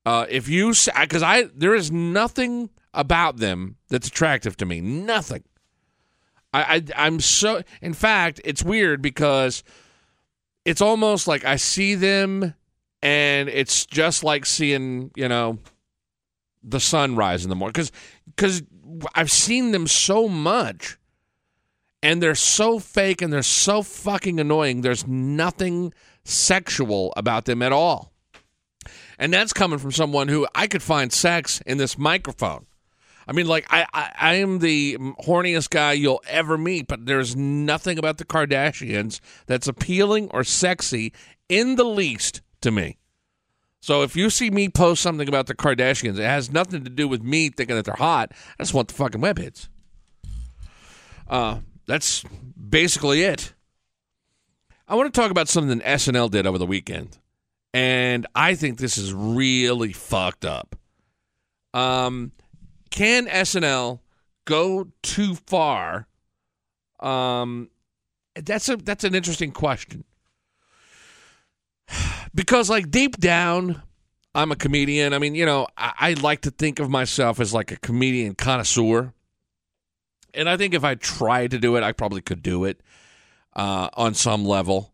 Uh, 0.06 0.26
if 0.30 0.50
you, 0.50 0.74
because 1.00 1.24
I, 1.24 1.44
there 1.56 1.74
is 1.74 1.92
nothing 1.92 2.70
about 2.94 3.38
them 3.38 3.78
that's 3.90 4.08
attractive 4.08 4.58
to 4.58 4.66
me. 4.66 4.82
Nothing. 4.82 5.44
I, 6.54 6.62
I, 6.76 7.06
I'm 7.06 7.20
so. 7.20 7.62
In 7.82 7.94
fact, 7.94 8.42
it's 8.44 8.64
weird 8.64 9.02
because 9.02 9.64
it's 10.66 10.82
almost 10.82 11.28
like 11.28 11.46
I 11.46 11.56
see 11.56 11.96
them, 11.96 12.54
and 13.02 13.50
it's 13.50 13.86
just 13.86 14.24
like 14.24 14.46
seeing, 14.46 15.12
you 15.16 15.28
know, 15.28 15.60
the 16.64 16.80
sun 16.80 17.16
rise 17.16 17.44
in 17.44 17.50
the 17.50 17.56
morning 17.56 17.74
because 17.74 17.92
because 18.36 18.62
I've 19.16 19.32
seen 19.32 19.72
them 19.72 19.88
so 19.88 20.28
much 20.28 20.98
and 22.04 22.22
they're 22.22 22.36
so 22.36 22.80
fake 22.80 23.22
and 23.22 23.32
they're 23.32 23.44
so 23.44 23.84
fucking 23.84 24.40
annoying. 24.40 24.82
There's 24.82 25.08
nothing 25.08 25.94
sexual 26.24 27.14
about 27.16 27.46
them 27.46 27.62
at 27.62 27.72
all. 27.72 28.12
And 29.20 29.34
that's 29.34 29.54
coming 29.54 29.80
from 29.80 29.92
someone 29.92 30.28
who 30.28 30.48
I 30.56 30.68
could 30.68 30.82
find 30.82 31.14
sex 31.14 31.62
in 31.66 31.78
this 31.78 31.98
microphone. 31.98 32.66
I 33.32 33.34
mean, 33.34 33.48
like 33.48 33.66
I, 33.70 33.86
I, 33.94 34.12
I 34.20 34.34
am 34.36 34.60
the 34.60 34.98
horniest 35.26 35.70
guy 35.70 35.94
you'll 35.94 36.22
ever 36.28 36.58
meet, 36.58 36.90
but 36.90 37.06
there's 37.06 37.34
nothing 37.34 37.98
about 37.98 38.18
the 38.18 38.26
Kardashians 38.26 39.22
that's 39.46 39.70
appealing 39.70 40.28
or 40.32 40.44
sexy 40.44 41.14
in 41.48 41.78
the 41.78 41.86
least 41.86 42.42
to 42.60 42.72
me. 42.72 42.98
So 43.80 44.04
if 44.04 44.18
you 44.18 44.30
see 44.30 44.50
me 44.50 44.68
post 44.68 45.02
something 45.02 45.30
about 45.30 45.48
the 45.48 45.56
Kardashians, 45.56 46.20
it 46.20 46.26
has 46.26 46.52
nothing 46.52 46.84
to 46.84 46.90
do 46.90 47.08
with 47.08 47.24
me 47.24 47.48
thinking 47.48 47.78
that 47.78 47.86
they're 47.86 47.96
hot. 47.96 48.34
I 48.60 48.64
just 48.64 48.74
want 48.74 48.90
the 48.90 48.96
fucking 48.96 49.22
web 49.22 49.38
hits. 49.38 49.70
Uh, 51.26 51.60
that's 51.86 52.26
basically 52.58 53.22
it. 53.22 53.54
I 54.90 54.96
want 54.96 55.14
to 55.14 55.18
talk 55.18 55.32
about 55.32 55.48
something 55.48 55.80
SNL 55.80 56.30
did 56.30 56.46
over 56.46 56.58
the 56.58 56.66
weekend, 56.66 57.18
and 57.74 58.28
I 58.36 58.56
think 58.56 58.78
this 58.78 58.98
is 58.98 59.14
really 59.14 59.94
fucked 59.94 60.44
up. 60.44 60.76
Um, 61.74 62.34
can 62.92 63.26
SNL 63.28 64.00
go 64.46 64.88
too 65.02 65.36
far? 65.36 66.08
Um, 67.00 67.70
that's 68.36 68.70
a 68.70 68.76
that's 68.78 69.04
an 69.04 69.16
interesting 69.16 69.52
question. 69.52 70.04
Because 72.34 72.70
like 72.70 72.90
deep 72.90 73.18
down 73.18 73.82
i'm 74.34 74.54
a 74.54 74.56
comedian. 74.56 75.14
I 75.14 75.20
mean 75.20 75.36
you 75.36 75.46
know 75.46 75.68
I, 75.78 75.94
I, 76.00 76.14
like 76.14 76.42
to 76.42 76.52
think 76.52 76.80
of 76.80 76.90
myself 76.90 77.42
as 77.42 77.54
like 77.54 77.74
a 77.74 77.78
comedian 77.78 78.36
connoisseur. 78.36 79.14
And 80.34 80.48
i 80.48 80.56
think 80.56 80.74
if 80.74 80.86
i 80.86 80.96
tried 80.96 81.52
to 81.52 81.60
do 81.60 81.76
it 81.76 81.84
i 81.84 81.92
probably 81.92 82.22
could 82.22 82.42
do 82.42 82.64
it 82.64 82.82
uh, 83.54 83.90
on 83.96 84.14
some 84.14 84.46
level. 84.46 84.94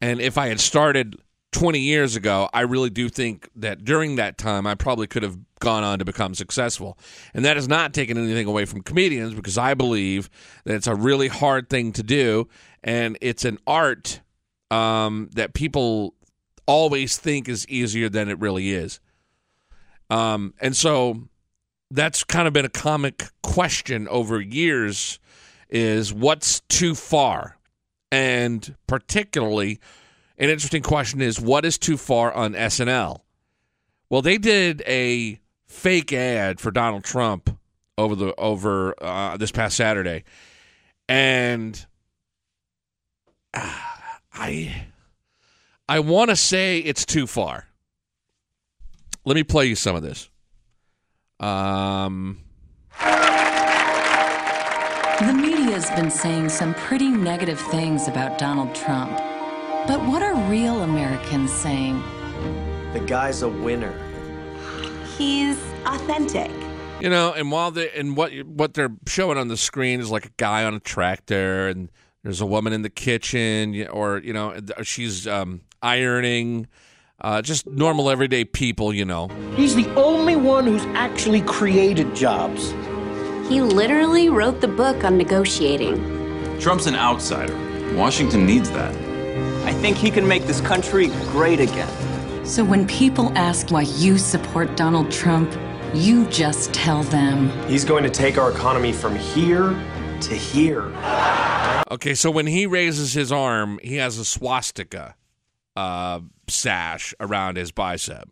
And 0.00 0.22
if 0.22 0.38
i 0.38 0.46
had 0.46 0.58
started 0.58 1.16
20 1.52 1.78
years 1.78 2.16
ago 2.16 2.48
i 2.52 2.62
really 2.62 2.90
do 2.90 3.08
think 3.08 3.48
that 3.54 3.84
during 3.84 4.16
that 4.16 4.38
time 4.38 4.66
i 4.66 4.74
probably 4.74 5.06
could 5.06 5.22
have 5.22 5.38
gone 5.60 5.84
on 5.84 5.98
to 5.98 6.04
become 6.04 6.34
successful 6.34 6.98
and 7.34 7.44
that 7.44 7.56
is 7.56 7.68
not 7.68 7.94
taking 7.94 8.18
anything 8.18 8.46
away 8.46 8.64
from 8.64 8.82
comedians 8.82 9.34
because 9.34 9.56
i 9.56 9.74
believe 9.74 10.28
that 10.64 10.74
it's 10.74 10.86
a 10.86 10.94
really 10.94 11.28
hard 11.28 11.70
thing 11.70 11.92
to 11.92 12.02
do 12.02 12.48
and 12.82 13.16
it's 13.20 13.44
an 13.44 13.58
art 13.66 14.20
um, 14.72 15.28
that 15.34 15.52
people 15.52 16.14
always 16.66 17.18
think 17.18 17.48
is 17.48 17.68
easier 17.68 18.08
than 18.08 18.28
it 18.28 18.38
really 18.40 18.72
is. 18.72 19.00
Um, 20.10 20.54
and 20.60 20.74
so 20.74 21.28
that's 21.90 22.24
kind 22.24 22.46
of 22.46 22.54
been 22.54 22.64
a 22.64 22.70
comic 22.70 23.28
question 23.42 24.08
over 24.08 24.40
years 24.40 25.18
is 25.68 26.12
what's 26.12 26.60
too 26.68 26.94
far? 26.94 27.58
And 28.10 28.74
particularly, 28.86 29.78
an 30.42 30.50
interesting 30.50 30.82
question 30.82 31.22
is 31.22 31.40
what 31.40 31.64
is 31.64 31.78
too 31.78 31.96
far 31.96 32.32
on 32.32 32.54
SNL? 32.54 33.20
Well, 34.10 34.22
they 34.22 34.38
did 34.38 34.82
a 34.88 35.40
fake 35.66 36.12
ad 36.12 36.58
for 36.60 36.72
Donald 36.72 37.04
Trump 37.04 37.56
over 37.96 38.16
the 38.16 38.34
over 38.34 38.94
uh, 39.02 39.36
this 39.36 39.52
past 39.52 39.76
Saturday, 39.76 40.24
and 41.08 41.86
uh, 43.54 43.72
I 44.34 44.86
I 45.88 46.00
want 46.00 46.30
to 46.30 46.36
say 46.36 46.78
it's 46.78 47.06
too 47.06 47.28
far. 47.28 47.68
Let 49.24 49.36
me 49.36 49.44
play 49.44 49.66
you 49.66 49.76
some 49.76 49.94
of 49.94 50.02
this. 50.02 50.28
Um, 51.38 52.40
the 55.20 55.32
media's 55.32 55.88
been 55.90 56.10
saying 56.10 56.48
some 56.48 56.74
pretty 56.74 57.08
negative 57.08 57.60
things 57.60 58.08
about 58.08 58.38
Donald 58.38 58.74
Trump. 58.74 59.20
But 59.86 60.00
what 60.06 60.22
are 60.22 60.34
real 60.48 60.82
Americans 60.82 61.52
saying? 61.52 62.00
The 62.92 63.00
guy's 63.00 63.42
a 63.42 63.48
winner. 63.48 63.92
He's 65.18 65.58
authentic. 65.84 66.50
You 67.00 67.10
know, 67.10 67.32
and 67.32 67.50
while 67.50 67.72
they 67.72 67.90
and 67.90 68.16
what 68.16 68.32
what 68.44 68.74
they're 68.74 68.92
showing 69.08 69.38
on 69.38 69.48
the 69.48 69.56
screen 69.56 69.98
is 69.98 70.08
like 70.08 70.26
a 70.26 70.32
guy 70.36 70.64
on 70.64 70.74
a 70.74 70.80
tractor, 70.80 71.66
and 71.66 71.90
there's 72.22 72.40
a 72.40 72.46
woman 72.46 72.72
in 72.72 72.82
the 72.82 72.90
kitchen, 72.90 73.88
or 73.88 74.18
you 74.18 74.32
know, 74.32 74.56
she's 74.84 75.26
um, 75.26 75.62
ironing, 75.82 76.68
uh, 77.20 77.42
just 77.42 77.66
normal 77.66 78.08
everyday 78.08 78.44
people, 78.44 78.94
you 78.94 79.04
know. 79.04 79.26
He's 79.56 79.74
the 79.74 79.92
only 79.96 80.36
one 80.36 80.64
who's 80.64 80.84
actually 80.94 81.42
created 81.42 82.14
jobs. 82.14 82.70
He 83.48 83.60
literally 83.60 84.28
wrote 84.28 84.60
the 84.60 84.68
book 84.68 85.02
on 85.02 85.18
negotiating. 85.18 86.60
Trump's 86.60 86.86
an 86.86 86.94
outsider. 86.94 87.56
Washington 87.96 88.46
needs 88.46 88.70
that. 88.70 89.01
I 89.64 89.72
think 89.72 89.96
he 89.96 90.10
can 90.10 90.26
make 90.26 90.44
this 90.44 90.60
country 90.60 91.08
great 91.30 91.60
again. 91.60 92.44
So 92.44 92.64
when 92.64 92.86
people 92.86 93.32
ask 93.36 93.70
why 93.70 93.82
you 93.82 94.18
support 94.18 94.76
Donald 94.76 95.10
Trump, 95.10 95.52
you 95.94 96.26
just 96.26 96.72
tell 96.72 97.02
them. 97.04 97.50
He's 97.68 97.84
going 97.84 98.02
to 98.02 98.10
take 98.10 98.38
our 98.38 98.50
economy 98.50 98.92
from 98.92 99.14
here 99.16 99.70
to 100.22 100.34
here. 100.34 100.92
Okay, 101.90 102.14
so 102.14 102.30
when 102.30 102.46
he 102.46 102.66
raises 102.66 103.12
his 103.12 103.30
arm, 103.30 103.78
he 103.82 103.96
has 103.96 104.18
a 104.18 104.24
swastika 104.24 105.14
uh, 105.76 106.20
sash 106.48 107.14
around 107.20 107.56
his 107.56 107.70
bicep. 107.72 108.28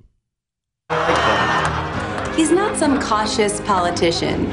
He's 2.35 2.51
not 2.51 2.77
some 2.77 3.01
cautious 3.01 3.61
politician. 3.61 4.51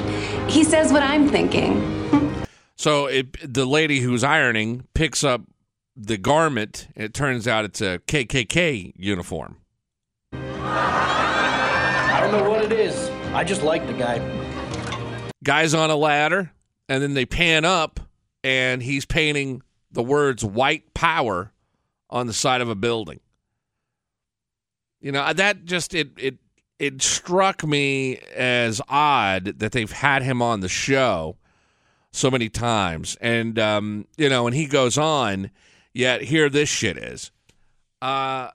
He 0.49 0.63
says 0.63 0.91
what 0.91 1.03
I'm 1.03 1.27
thinking. 1.27 2.45
so 2.75 3.05
it, 3.05 3.53
the 3.53 3.65
lady 3.65 4.01
who's 4.01 4.23
ironing 4.23 4.85
picks 4.93 5.23
up 5.23 5.41
the 5.97 6.17
garment. 6.17 6.87
It 6.95 7.13
turns 7.13 7.47
out 7.47 7.65
it's 7.65 7.81
a 7.81 7.99
KKK 8.07 8.93
uniform. 8.95 9.57
I 10.31 12.19
don't 12.21 12.31
know 12.31 12.49
what 12.49 12.63
it 12.63 12.71
is. 12.71 13.09
I 13.33 13.43
just 13.43 13.63
like 13.63 13.85
the 13.87 13.93
guy. 13.93 14.19
Guy's 15.43 15.73
on 15.73 15.89
a 15.89 15.95
ladder, 15.95 16.51
and 16.87 17.01
then 17.01 17.13
they 17.13 17.25
pan 17.25 17.65
up, 17.65 17.99
and 18.43 18.81
he's 18.83 19.05
painting 19.05 19.63
the 19.91 20.03
words 20.03 20.43
white 20.43 20.93
power 20.93 21.51
on 22.09 22.27
the 22.27 22.33
side 22.33 22.61
of 22.61 22.69
a 22.69 22.75
building. 22.75 23.19
You 25.01 25.11
know, 25.11 25.33
that 25.33 25.65
just 25.65 25.93
it 25.93 26.09
it 26.17 26.37
it 26.79 27.01
struck 27.01 27.63
me 27.63 28.17
as 28.35 28.81
odd 28.87 29.59
that 29.59 29.71
they've 29.71 29.91
had 29.91 30.23
him 30.23 30.41
on 30.41 30.59
the 30.59 30.69
show 30.69 31.37
so 32.11 32.31
many 32.31 32.49
times, 32.49 33.17
and 33.21 33.57
um, 33.59 34.07
you 34.17 34.29
know, 34.29 34.47
and 34.47 34.55
he 34.55 34.67
goes 34.67 34.97
on. 34.97 35.51
Yet 35.97 36.21
here, 36.21 36.47
this 36.47 36.69
shit 36.69 36.95
is. 36.97 37.31
Uh, 38.01 38.49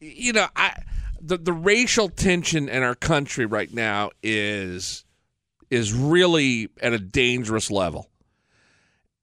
you 0.00 0.32
know, 0.32 0.48
I 0.56 0.82
the 1.20 1.36
the 1.36 1.52
racial 1.52 2.08
tension 2.08 2.68
in 2.68 2.82
our 2.82 2.96
country 2.96 3.46
right 3.46 3.72
now 3.72 4.10
is 4.20 5.04
is 5.70 5.92
really 5.92 6.68
at 6.82 6.92
a 6.92 6.98
dangerous 6.98 7.70
level 7.70 8.10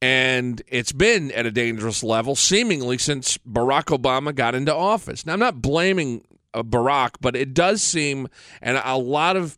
and 0.02 0.62
it's 0.68 0.94
been 0.94 1.32
at 1.32 1.46
a 1.46 1.52
dangerous 1.52 2.02
level 2.02 2.36
seemingly 2.36 2.98
since 2.98 3.38
Barack 3.40 3.86
Obama 3.86 4.34
got 4.34 4.56
into 4.56 4.74
office. 4.74 5.26
Now, 5.26 5.34
I'm 5.34 5.40
not 5.40 5.62
blaming 5.62 6.24
uh, 6.54 6.64
Barack, 6.64 7.16
but 7.20 7.36
it 7.36 7.54
does 7.54 7.82
seem, 7.82 8.28
and 8.62 8.80
a 8.82 8.98
lot 8.98 9.36
of, 9.36 9.58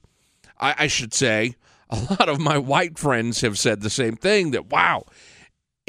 I, 0.60 0.76
I, 0.80 0.88
should 0.88 1.14
say, 1.14 1.56
a 1.90 2.00
lot 2.10 2.30
of 2.30 2.40
my 2.40 2.58
white 2.58 2.98
friends 2.98 3.42
have 3.42 3.60
said 3.60 3.82
the 3.82 3.90
same 3.90 4.16
thing 4.16 4.52
that, 4.52 4.72
wow, 4.72 5.04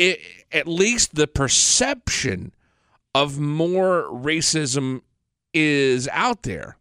it, 0.00 0.20
at 0.50 0.66
least 0.66 1.14
the 1.14 1.26
perception 1.26 2.52
of 3.14 3.38
more 3.38 4.04
racism 4.04 5.02
is 5.52 6.08
out 6.08 6.42
there. 6.42 6.76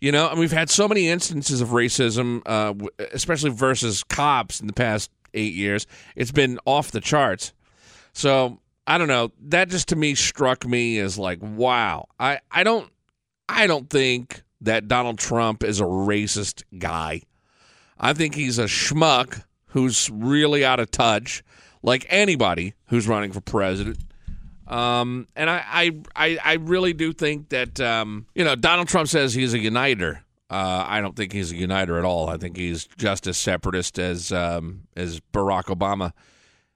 You 0.00 0.12
know, 0.12 0.28
and 0.28 0.38
we've 0.38 0.52
had 0.52 0.70
so 0.70 0.86
many 0.86 1.08
instances 1.08 1.60
of 1.60 1.68
racism, 1.68 2.42
uh, 2.46 2.74
especially 3.12 3.50
versus 3.50 4.04
cops 4.04 4.60
in 4.60 4.66
the 4.66 4.72
past 4.72 5.10
eight 5.34 5.54
years. 5.54 5.86
It's 6.14 6.30
been 6.30 6.58
off 6.64 6.90
the 6.90 7.00
charts. 7.00 7.52
So 8.12 8.60
I 8.86 8.98
don't 8.98 9.08
know. 9.08 9.32
That 9.46 9.68
just 9.68 9.88
to 9.88 9.96
me 9.96 10.14
struck 10.14 10.66
me 10.66 10.98
as 10.98 11.18
like, 11.18 11.38
wow. 11.42 12.08
I, 12.18 12.40
I 12.50 12.64
don't 12.64 12.90
I 13.48 13.66
don't 13.66 13.88
think 13.88 14.42
that 14.60 14.88
Donald 14.88 15.18
Trump 15.18 15.62
is 15.62 15.80
a 15.80 15.84
racist 15.84 16.62
guy. 16.76 17.22
I 17.98 18.12
think 18.12 18.34
he's 18.34 18.58
a 18.58 18.64
schmuck 18.64 19.42
who's 19.66 20.10
really 20.10 20.64
out 20.64 20.80
of 20.80 20.90
touch, 20.90 21.42
like 21.82 22.06
anybody 22.08 22.74
who's 22.86 23.08
running 23.08 23.32
for 23.32 23.40
president. 23.40 23.98
Um, 24.66 25.26
and 25.34 25.48
I, 25.48 25.92
I, 26.14 26.38
I, 26.44 26.52
really 26.54 26.92
do 26.92 27.14
think 27.14 27.48
that 27.48 27.80
um, 27.80 28.26
you 28.34 28.44
know 28.44 28.54
Donald 28.54 28.88
Trump 28.88 29.08
says 29.08 29.32
he's 29.32 29.54
a 29.54 29.58
uniter. 29.58 30.22
Uh, 30.50 30.84
I 30.86 31.00
don't 31.00 31.16
think 31.16 31.32
he's 31.32 31.52
a 31.52 31.56
uniter 31.56 31.98
at 31.98 32.04
all. 32.04 32.28
I 32.28 32.36
think 32.36 32.58
he's 32.58 32.86
just 32.98 33.26
as 33.26 33.38
separatist 33.38 33.98
as 33.98 34.30
um, 34.30 34.82
as 34.94 35.20
Barack 35.32 35.64
Obama 35.74 36.12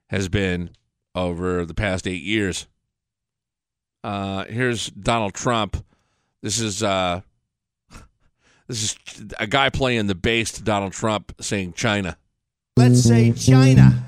has 0.07 0.27
been 0.27 0.71
over 1.13 1.65
the 1.65 1.75
past 1.75 2.07
eight 2.07 2.23
years. 2.23 2.67
Uh, 4.03 4.45
here's 4.45 4.87
Donald 4.87 5.35
Trump. 5.35 5.83
This 6.41 6.59
is 6.59 6.81
uh, 6.81 7.21
this 8.67 8.95
is 8.95 9.25
a 9.39 9.45
guy 9.45 9.69
playing 9.69 10.07
the 10.07 10.15
bass 10.15 10.51
to 10.53 10.63
Donald 10.63 10.93
Trump 10.93 11.31
saying 11.39 11.73
China. 11.73 12.17
Let's 12.75 13.03
say 13.03 13.33
China. 13.33 14.03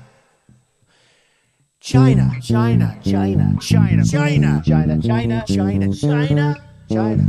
China, 1.86 2.32
China, 2.42 2.98
China, 3.04 3.56
China, 3.60 4.04
China, 4.04 4.60
China, 4.64 5.00
China, 5.00 5.44
China, 5.46 5.94
China, 5.94 6.56
China. 6.90 7.24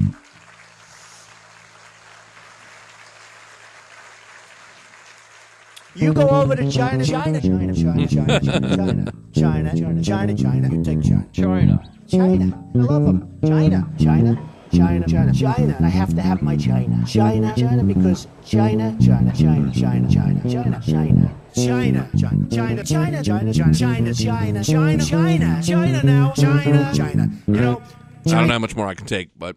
You 5.94 6.12
go 6.12 6.28
over 6.28 6.56
to 6.56 6.72
China, 6.72 7.06
China, 7.06 7.40
China, 7.40 7.76
China, 7.76 8.08
China, 8.08 8.40
China, 8.40 9.12
China, 9.36 10.02
China, 10.02 10.04
China, 10.04 10.36
China, 10.36 10.84
take 10.84 11.04
China, 11.04 11.28
China, 11.32 11.92
China. 12.08 12.70
I 12.74 12.78
love 12.80 13.04
them. 13.06 13.40
China, 13.46 13.88
China, 14.00 14.47
China, 14.72 15.06
China, 15.08 15.34
China. 15.34 15.78
I 15.82 15.90
have 15.90 16.16
to 16.16 16.22
have 16.22 16.42
my 16.42 16.56
China. 16.58 17.04
China, 17.08 17.54
China, 17.56 17.84
because 17.84 18.28
China, 18.46 18.96
China, 19.04 19.32
China, 19.36 19.72
China, 19.74 20.10
China, 20.10 20.50
China, 20.50 20.82
China. 20.86 21.36
China, 21.56 22.10
China, 22.16 22.48
China, 22.52 22.84
China, 22.84 22.84
China, 22.84 23.24
China, 23.24 23.74
China, 23.74 24.14
China, 24.14 24.64
China, 24.64 25.06
China, 25.06 25.62
China 25.64 26.04
now, 26.04 26.32
China, 26.34 26.92
China. 26.94 27.30
You 27.48 27.54
know, 27.54 27.82
I 28.26 28.30
don't 28.30 28.48
know 28.48 28.54
how 28.54 28.60
much 28.60 28.76
more 28.76 28.88
I 28.88 28.94
can 28.94 29.08
take, 29.08 29.30
but 29.36 29.56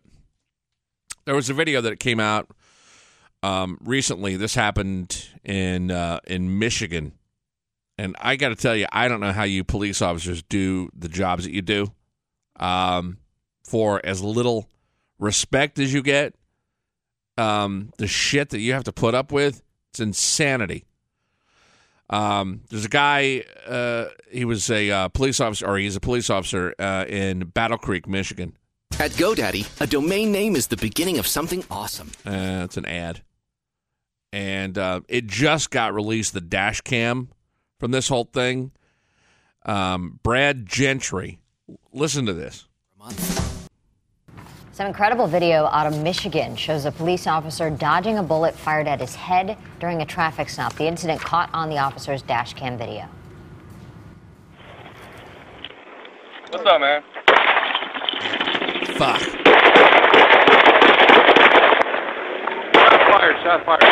there 1.26 1.34
was 1.34 1.50
a 1.50 1.54
video 1.54 1.80
that 1.82 2.00
came 2.00 2.18
out 2.20 2.48
um, 3.42 3.78
recently. 3.82 4.36
This 4.36 4.54
happened 4.54 5.28
in 5.44 5.90
uh, 5.90 6.20
in 6.26 6.58
Michigan, 6.58 7.12
and 7.98 8.16
I 8.18 8.36
got 8.36 8.48
to 8.48 8.56
tell 8.56 8.74
you, 8.74 8.86
I 8.92 9.08
don't 9.08 9.20
know 9.20 9.32
how 9.32 9.44
you 9.44 9.64
police 9.64 10.00
officers 10.00 10.42
do 10.42 10.88
the 10.94 11.08
jobs 11.08 11.44
that 11.44 11.52
you 11.52 11.62
do 11.62 11.92
um, 12.56 13.18
for 13.64 14.00
as 14.04 14.22
little 14.22 14.68
respect 15.20 15.78
as 15.78 15.92
you 15.92 16.02
get. 16.02 16.34
Um, 17.38 17.92
the 17.98 18.08
shit 18.08 18.50
that 18.50 18.58
you 18.58 18.72
have 18.72 18.84
to 18.84 18.92
put 18.92 19.14
up 19.14 19.30
with, 19.30 19.62
it's 19.90 20.00
insanity. 20.00 20.84
Um, 22.10 22.62
there's 22.70 22.84
a 22.84 22.88
guy. 22.88 23.44
Uh, 23.66 24.06
he 24.30 24.44
was 24.44 24.68
a 24.68 24.90
uh, 24.90 25.08
police 25.08 25.38
officer, 25.38 25.66
or 25.66 25.78
he's 25.78 25.94
a 25.94 26.00
police 26.00 26.28
officer 26.28 26.74
uh, 26.78 27.04
in 27.08 27.40
Battle 27.46 27.78
Creek, 27.78 28.08
Michigan. 28.08 28.56
At 28.98 29.12
GoDaddy, 29.12 29.80
a 29.80 29.86
domain 29.86 30.32
name 30.32 30.56
is 30.56 30.66
the 30.66 30.76
beginning 30.76 31.18
of 31.18 31.26
something 31.26 31.64
awesome. 31.70 32.10
Uh, 32.26 32.62
it's 32.64 32.76
an 32.76 32.84
ad, 32.86 33.22
and 34.32 34.76
uh, 34.76 35.00
it 35.08 35.28
just 35.28 35.70
got 35.70 35.94
released. 35.94 36.34
The 36.34 36.40
dash 36.40 36.80
cam 36.80 37.28
from 37.78 37.92
this 37.92 38.08
whole 38.08 38.24
thing. 38.24 38.72
Um, 39.64 40.18
Brad 40.22 40.66
Gentry, 40.66 41.38
listen 41.92 42.26
to 42.26 42.34
this. 42.34 42.66
Some 44.80 44.86
incredible 44.86 45.26
video 45.26 45.66
out 45.66 45.86
of 45.86 46.02
Michigan 46.02 46.56
shows 46.56 46.86
a 46.86 46.90
police 46.90 47.26
officer 47.26 47.68
dodging 47.68 48.16
a 48.16 48.22
bullet 48.22 48.54
fired 48.54 48.88
at 48.88 48.98
his 48.98 49.14
head 49.14 49.58
during 49.78 50.00
a 50.00 50.06
traffic 50.06 50.48
stop. 50.48 50.72
The 50.72 50.86
incident 50.86 51.20
caught 51.20 51.50
on 51.52 51.68
the 51.68 51.76
officer's 51.76 52.22
dash 52.22 52.54
cam 52.54 52.78
video. 52.78 53.06
What's 56.48 56.64
up, 56.64 56.80
man? 56.80 57.02
Fuck. 58.96 59.20
Shot 62.72 63.00
fired, 63.10 63.36
shot 63.42 63.66
fired. 63.66 63.84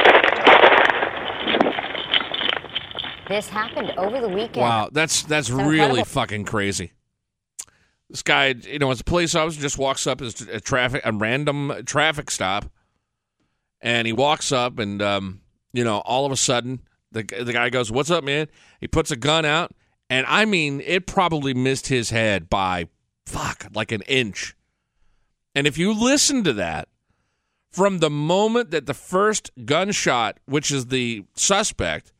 This 3.28 3.50
happened 3.50 3.92
over 3.98 4.22
the 4.22 4.28
weekend. 4.30 4.62
Wow, 4.62 4.88
that's 4.90 5.22
that's 5.24 5.48
Some 5.48 5.66
really 5.66 6.02
fucking 6.02 6.46
crazy. 6.46 6.92
This 8.10 8.22
guy, 8.22 8.54
you 8.66 8.78
know, 8.78 8.90
as 8.90 9.00
a 9.00 9.04
police 9.04 9.34
officer, 9.34 9.60
just 9.60 9.78
walks 9.78 10.06
up 10.06 10.22
as 10.22 10.40
a 10.40 10.60
traffic 10.60 11.02
a 11.04 11.12
random 11.12 11.82
traffic 11.84 12.30
stop, 12.30 12.70
and 13.80 14.06
he 14.06 14.12
walks 14.12 14.50
up, 14.50 14.78
and 14.78 15.02
um, 15.02 15.40
you 15.72 15.84
know, 15.84 15.98
all 15.98 16.24
of 16.24 16.32
a 16.32 16.36
sudden, 16.36 16.80
the 17.12 17.22
the 17.22 17.52
guy 17.52 17.68
goes, 17.68 17.92
"What's 17.92 18.10
up, 18.10 18.24
man?" 18.24 18.48
He 18.80 18.88
puts 18.88 19.10
a 19.10 19.16
gun 19.16 19.44
out, 19.44 19.72
and 20.08 20.26
I 20.26 20.46
mean, 20.46 20.80
it 20.80 21.06
probably 21.06 21.52
missed 21.52 21.88
his 21.88 22.10
head 22.10 22.48
by 22.48 22.88
fuck 23.26 23.66
like 23.74 23.92
an 23.92 24.02
inch. 24.02 24.56
And 25.54 25.66
if 25.66 25.76
you 25.76 25.92
listen 25.92 26.44
to 26.44 26.52
that, 26.54 26.88
from 27.70 27.98
the 27.98 28.10
moment 28.10 28.70
that 28.70 28.86
the 28.86 28.94
first 28.94 29.50
gunshot, 29.64 30.38
which 30.46 30.70
is 30.70 30.86
the 30.86 31.24
suspect, 31.34 32.12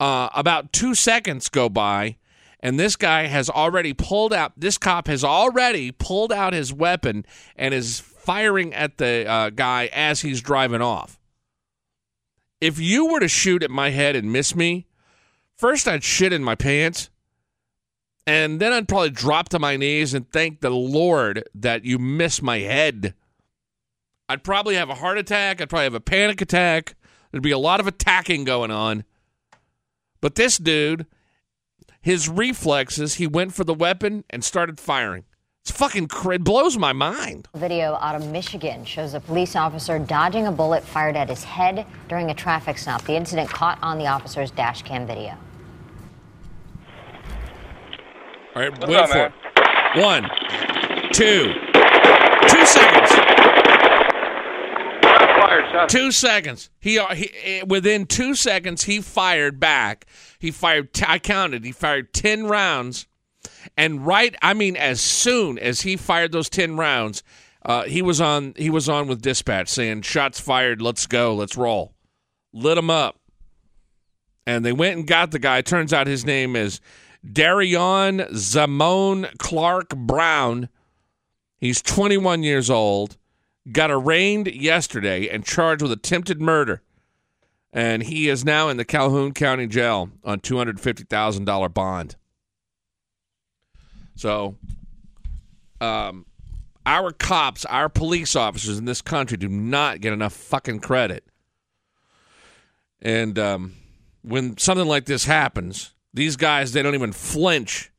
uh, 0.00 0.28
about 0.34 0.72
two 0.72 0.94
seconds 0.94 1.48
go 1.48 1.68
by, 1.68 2.16
and 2.62 2.78
this 2.78 2.96
guy 2.96 3.26
has 3.26 3.50
already 3.50 3.92
pulled 3.92 4.32
out. 4.32 4.52
This 4.56 4.78
cop 4.78 5.08
has 5.08 5.24
already 5.24 5.90
pulled 5.90 6.32
out 6.32 6.52
his 6.52 6.72
weapon 6.72 7.26
and 7.56 7.74
is 7.74 8.00
firing 8.00 8.72
at 8.72 8.98
the 8.98 9.26
uh, 9.28 9.50
guy 9.50 9.90
as 9.92 10.20
he's 10.20 10.40
driving 10.40 10.80
off. 10.80 11.18
If 12.60 12.78
you 12.78 13.06
were 13.06 13.20
to 13.20 13.28
shoot 13.28 13.64
at 13.64 13.70
my 13.70 13.90
head 13.90 14.14
and 14.14 14.32
miss 14.32 14.54
me, 14.54 14.86
first 15.56 15.88
I'd 15.88 16.04
shit 16.04 16.32
in 16.32 16.44
my 16.44 16.54
pants, 16.54 17.10
and 18.24 18.60
then 18.60 18.72
I'd 18.72 18.86
probably 18.86 19.10
drop 19.10 19.48
to 19.48 19.58
my 19.58 19.76
knees 19.76 20.14
and 20.14 20.30
thank 20.30 20.60
the 20.60 20.70
Lord 20.70 21.42
that 21.56 21.84
you 21.84 21.98
missed 21.98 22.40
my 22.40 22.60
head. 22.60 23.14
I'd 24.28 24.44
probably 24.44 24.76
have 24.76 24.88
a 24.88 24.94
heart 24.94 25.18
attack. 25.18 25.60
I'd 25.60 25.68
probably 25.68 25.84
have 25.84 25.94
a 25.94 26.00
panic 26.00 26.40
attack. 26.40 26.94
There'd 27.30 27.42
be 27.42 27.50
a 27.50 27.58
lot 27.58 27.80
of 27.80 27.88
attacking 27.88 28.44
going 28.44 28.70
on. 28.70 29.04
But 30.20 30.36
this 30.36 30.56
dude, 30.56 31.06
his 32.02 32.28
reflexes, 32.28 33.14
he 33.14 33.26
went 33.26 33.54
for 33.54 33.64
the 33.64 33.72
weapon 33.74 34.24
and 34.28 34.44
started 34.44 34.78
firing. 34.80 35.24
It's 35.62 35.70
fucking 35.70 36.08
cra- 36.08 36.34
it 36.34 36.44
blows 36.44 36.76
my 36.76 36.92
mind. 36.92 37.46
Video 37.54 37.94
out 38.00 38.16
of 38.16 38.26
Michigan 38.28 38.84
shows 38.84 39.14
a 39.14 39.20
police 39.20 39.54
officer 39.54 40.00
dodging 40.00 40.48
a 40.48 40.52
bullet 40.52 40.82
fired 40.82 41.16
at 41.16 41.28
his 41.28 41.44
head 41.44 41.86
during 42.08 42.30
a 42.30 42.34
traffic 42.34 42.76
stop. 42.78 43.04
The 43.04 43.14
incident 43.14 43.48
caught 43.48 43.78
on 43.80 43.96
the 43.98 44.08
officer's 44.08 44.50
dash 44.50 44.82
cam 44.82 45.06
video. 45.06 45.36
All 48.56 48.62
right, 48.62 48.72
What's 48.72 48.86
wait 48.88 48.96
up, 48.96 49.08
for 49.08 49.14
man? 49.16 49.32
it. 49.94 50.02
One, 50.02 51.10
two, 51.12 51.52
two 52.48 52.66
seconds. 52.66 53.11
Two 55.88 56.12
seconds. 56.12 56.70
He, 56.80 56.98
uh, 56.98 57.14
he 57.14 57.30
eh, 57.42 57.62
within 57.66 58.06
two 58.06 58.34
seconds 58.34 58.84
he 58.84 59.00
fired 59.00 59.58
back. 59.60 60.06
He 60.38 60.50
fired. 60.50 60.92
T- 60.92 61.04
I 61.06 61.18
counted. 61.18 61.64
He 61.64 61.72
fired 61.72 62.12
ten 62.12 62.46
rounds, 62.46 63.06
and 63.76 64.06
right. 64.06 64.34
I 64.42 64.54
mean, 64.54 64.76
as 64.76 65.00
soon 65.00 65.58
as 65.58 65.82
he 65.82 65.96
fired 65.96 66.32
those 66.32 66.48
ten 66.48 66.76
rounds, 66.76 67.22
uh, 67.64 67.84
he 67.84 68.02
was 68.02 68.20
on. 68.20 68.54
He 68.56 68.70
was 68.70 68.88
on 68.88 69.06
with 69.08 69.22
dispatch 69.22 69.68
saying, 69.68 70.02
"Shots 70.02 70.40
fired. 70.40 70.82
Let's 70.82 71.06
go. 71.06 71.34
Let's 71.34 71.56
roll." 71.56 71.94
Lit 72.52 72.76
him 72.76 72.90
up, 72.90 73.18
and 74.46 74.64
they 74.64 74.72
went 74.72 74.98
and 74.98 75.06
got 75.06 75.30
the 75.30 75.38
guy. 75.38 75.62
Turns 75.62 75.92
out 75.92 76.06
his 76.06 76.26
name 76.26 76.54
is 76.54 76.80
Darion 77.24 78.28
Zamone 78.32 79.36
Clark 79.38 79.90
Brown. 79.90 80.68
He's 81.58 81.80
21 81.80 82.42
years 82.42 82.68
old. 82.68 83.16
Got 83.70 83.90
arraigned 83.90 84.48
yesterday 84.48 85.28
and 85.28 85.44
charged 85.44 85.82
with 85.82 85.92
attempted 85.92 86.40
murder. 86.40 86.82
And 87.72 88.02
he 88.02 88.28
is 88.28 88.44
now 88.44 88.68
in 88.68 88.76
the 88.76 88.84
Calhoun 88.84 89.32
County 89.32 89.66
Jail 89.66 90.10
on 90.24 90.40
$250,000 90.40 91.72
bond. 91.72 92.16
So, 94.14 94.56
um, 95.80 96.26
our 96.84 97.12
cops, 97.12 97.64
our 97.64 97.88
police 97.88 98.36
officers 98.36 98.78
in 98.78 98.84
this 98.84 99.00
country 99.00 99.36
do 99.36 99.48
not 99.48 100.00
get 100.00 100.12
enough 100.12 100.32
fucking 100.32 100.80
credit. 100.80 101.24
And 103.00 103.38
um, 103.38 103.74
when 104.22 104.58
something 104.58 104.86
like 104.86 105.06
this 105.06 105.24
happens, 105.24 105.94
these 106.12 106.36
guys, 106.36 106.72
they 106.72 106.82
don't 106.82 106.94
even 106.94 107.12
flinch. 107.12 107.90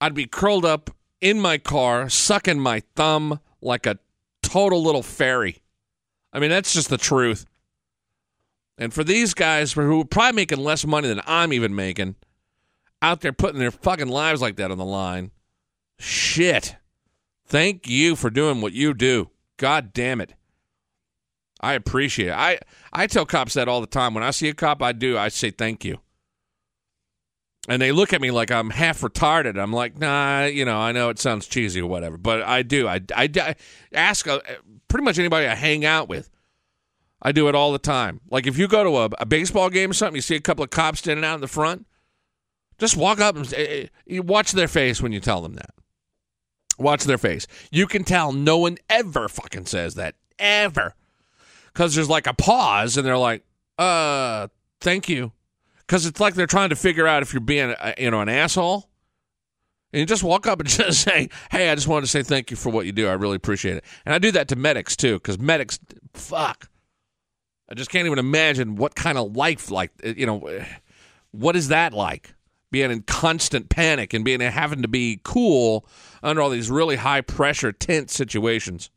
I'd 0.00 0.14
be 0.14 0.26
curled 0.26 0.64
up 0.64 0.90
in 1.20 1.40
my 1.40 1.58
car, 1.58 2.08
sucking 2.08 2.60
my 2.60 2.82
thumb 2.94 3.40
like 3.60 3.86
a 3.86 3.98
total 4.54 4.84
little 4.84 5.02
fairy. 5.02 5.60
I 6.32 6.38
mean, 6.38 6.50
that's 6.50 6.72
just 6.72 6.88
the 6.88 6.96
truth. 6.96 7.44
And 8.78 8.94
for 8.94 9.02
these 9.02 9.34
guys 9.34 9.72
who 9.72 10.02
are 10.02 10.04
probably 10.04 10.36
making 10.36 10.58
less 10.58 10.86
money 10.86 11.08
than 11.08 11.20
I'm 11.26 11.52
even 11.52 11.74
making, 11.74 12.14
out 13.02 13.20
there 13.20 13.32
putting 13.32 13.58
their 13.58 13.72
fucking 13.72 14.06
lives 14.06 14.40
like 14.40 14.54
that 14.56 14.70
on 14.70 14.78
the 14.78 14.84
line, 14.84 15.32
shit. 15.98 16.76
Thank 17.44 17.88
you 17.88 18.14
for 18.14 18.30
doing 18.30 18.60
what 18.60 18.72
you 18.72 18.94
do. 18.94 19.30
God 19.56 19.92
damn 19.92 20.20
it. 20.20 20.34
I 21.60 21.72
appreciate 21.72 22.28
it. 22.28 22.34
I, 22.34 22.60
I 22.92 23.08
tell 23.08 23.26
cops 23.26 23.54
that 23.54 23.66
all 23.66 23.80
the 23.80 23.88
time. 23.88 24.14
When 24.14 24.22
I 24.22 24.30
see 24.30 24.48
a 24.48 24.54
cop, 24.54 24.82
I 24.82 24.92
do. 24.92 25.18
I 25.18 25.28
say 25.30 25.50
thank 25.50 25.84
you. 25.84 25.98
And 27.68 27.80
they 27.80 27.92
look 27.92 28.12
at 28.12 28.20
me 28.20 28.30
like 28.30 28.50
I'm 28.50 28.70
half 28.70 29.00
retarded. 29.00 29.58
I'm 29.58 29.72
like, 29.72 29.98
nah, 29.98 30.44
you 30.44 30.64
know, 30.64 30.76
I 30.76 30.92
know 30.92 31.08
it 31.08 31.18
sounds 31.18 31.46
cheesy 31.46 31.80
or 31.80 31.86
whatever, 31.86 32.18
but 32.18 32.42
I 32.42 32.62
do. 32.62 32.86
I, 32.86 33.00
I, 33.16 33.30
I 33.36 33.54
ask 33.94 34.26
uh, 34.28 34.40
pretty 34.88 35.04
much 35.04 35.18
anybody 35.18 35.46
I 35.46 35.54
hang 35.54 35.84
out 35.84 36.08
with. 36.08 36.30
I 37.22 37.32
do 37.32 37.48
it 37.48 37.54
all 37.54 37.72
the 37.72 37.78
time. 37.78 38.20
Like 38.30 38.46
if 38.46 38.58
you 38.58 38.68
go 38.68 38.84
to 38.84 38.96
a, 38.98 39.22
a 39.22 39.26
baseball 39.26 39.70
game 39.70 39.90
or 39.90 39.94
something, 39.94 40.16
you 40.16 40.22
see 40.22 40.36
a 40.36 40.40
couple 40.40 40.62
of 40.62 40.70
cops 40.70 40.98
standing 40.98 41.24
out 41.24 41.36
in 41.36 41.40
the 41.40 41.48
front, 41.48 41.86
just 42.78 42.98
walk 42.98 43.18
up 43.18 43.34
and 43.36 43.46
say, 43.46 43.88
you 44.04 44.22
watch 44.22 44.52
their 44.52 44.68
face 44.68 45.00
when 45.00 45.12
you 45.12 45.20
tell 45.20 45.40
them 45.40 45.54
that. 45.54 45.70
Watch 46.76 47.04
their 47.04 47.18
face. 47.18 47.46
You 47.70 47.86
can 47.86 48.04
tell 48.04 48.32
no 48.32 48.58
one 48.58 48.76
ever 48.90 49.28
fucking 49.28 49.66
says 49.66 49.94
that. 49.94 50.16
Ever. 50.38 50.94
Because 51.72 51.94
there's 51.94 52.10
like 52.10 52.26
a 52.26 52.34
pause 52.34 52.98
and 52.98 53.06
they're 53.06 53.16
like, 53.16 53.42
uh, 53.78 54.48
thank 54.80 55.08
you. 55.08 55.32
Because 55.86 56.06
it's 56.06 56.20
like 56.20 56.34
they're 56.34 56.46
trying 56.46 56.70
to 56.70 56.76
figure 56.76 57.06
out 57.06 57.22
if 57.22 57.32
you're 57.32 57.40
being, 57.40 57.70
uh, 57.72 57.92
you 57.98 58.10
know, 58.10 58.20
an 58.20 58.28
asshole. 58.28 58.88
And 59.92 60.00
you 60.00 60.06
just 60.06 60.24
walk 60.24 60.46
up 60.46 60.60
and 60.60 60.68
just 60.68 61.02
say, 61.02 61.28
hey, 61.50 61.70
I 61.70 61.74
just 61.74 61.86
wanted 61.86 62.06
to 62.06 62.10
say 62.10 62.22
thank 62.22 62.50
you 62.50 62.56
for 62.56 62.70
what 62.70 62.86
you 62.86 62.92
do. 62.92 63.06
I 63.08 63.12
really 63.12 63.36
appreciate 63.36 63.76
it. 63.76 63.84
And 64.04 64.14
I 64.14 64.18
do 64.18 64.32
that 64.32 64.48
to 64.48 64.56
medics 64.56 64.96
too, 64.96 65.14
because 65.14 65.38
medics, 65.38 65.78
fuck. 66.14 66.68
I 67.68 67.74
just 67.74 67.90
can't 67.90 68.06
even 68.06 68.18
imagine 68.18 68.76
what 68.76 68.94
kind 68.94 69.18
of 69.18 69.36
life 69.36 69.70
like 69.70 69.90
you 70.04 70.26
know 70.26 70.64
what 71.30 71.56
is 71.56 71.68
that 71.68 71.92
like 71.92 72.34
being 72.70 72.90
in 72.90 73.02
constant 73.02 73.68
panic 73.68 74.12
and 74.14 74.24
being 74.24 74.40
having 74.40 74.82
to 74.82 74.88
be 74.88 75.20
cool 75.22 75.86
under 76.22 76.42
all 76.42 76.50
these 76.50 76.70
really 76.70 76.96
high 76.96 77.20
pressure 77.20 77.70
tense 77.70 78.12
situations. 78.12 78.90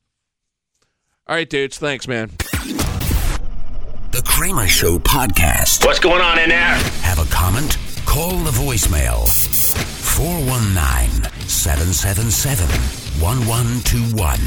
All 1.27 1.35
right, 1.35 1.49
dudes, 1.49 1.77
thanks, 1.77 2.07
man. 2.07 2.31
The 4.17 4.23
Kramer 4.23 4.67
Show 4.67 4.97
podcast. 4.97 5.85
What's 5.85 5.99
going 5.99 6.23
on 6.23 6.39
in 6.39 6.49
there? 6.49 6.73
Have 7.03 7.19
a 7.19 7.31
comment? 7.31 7.77
Call 8.07 8.35
the 8.39 8.49
voicemail 8.49 9.29
419 9.29 11.29
777 11.47 12.65
1121. 13.21 14.39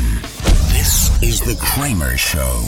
This 0.74 1.22
is 1.22 1.40
The 1.42 1.56
Kramer 1.62 2.16
Show. 2.16 2.64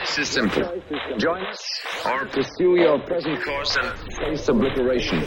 This 0.00 0.18
is 0.18 0.28
simple. 0.28 0.82
Join 1.16 1.46
us 1.46 1.64
or 2.04 2.26
pursue 2.26 2.76
your 2.76 2.98
present 2.98 3.42
course 3.42 3.74
and 3.80 3.98
face 4.18 4.46
obliteration. 4.50 5.24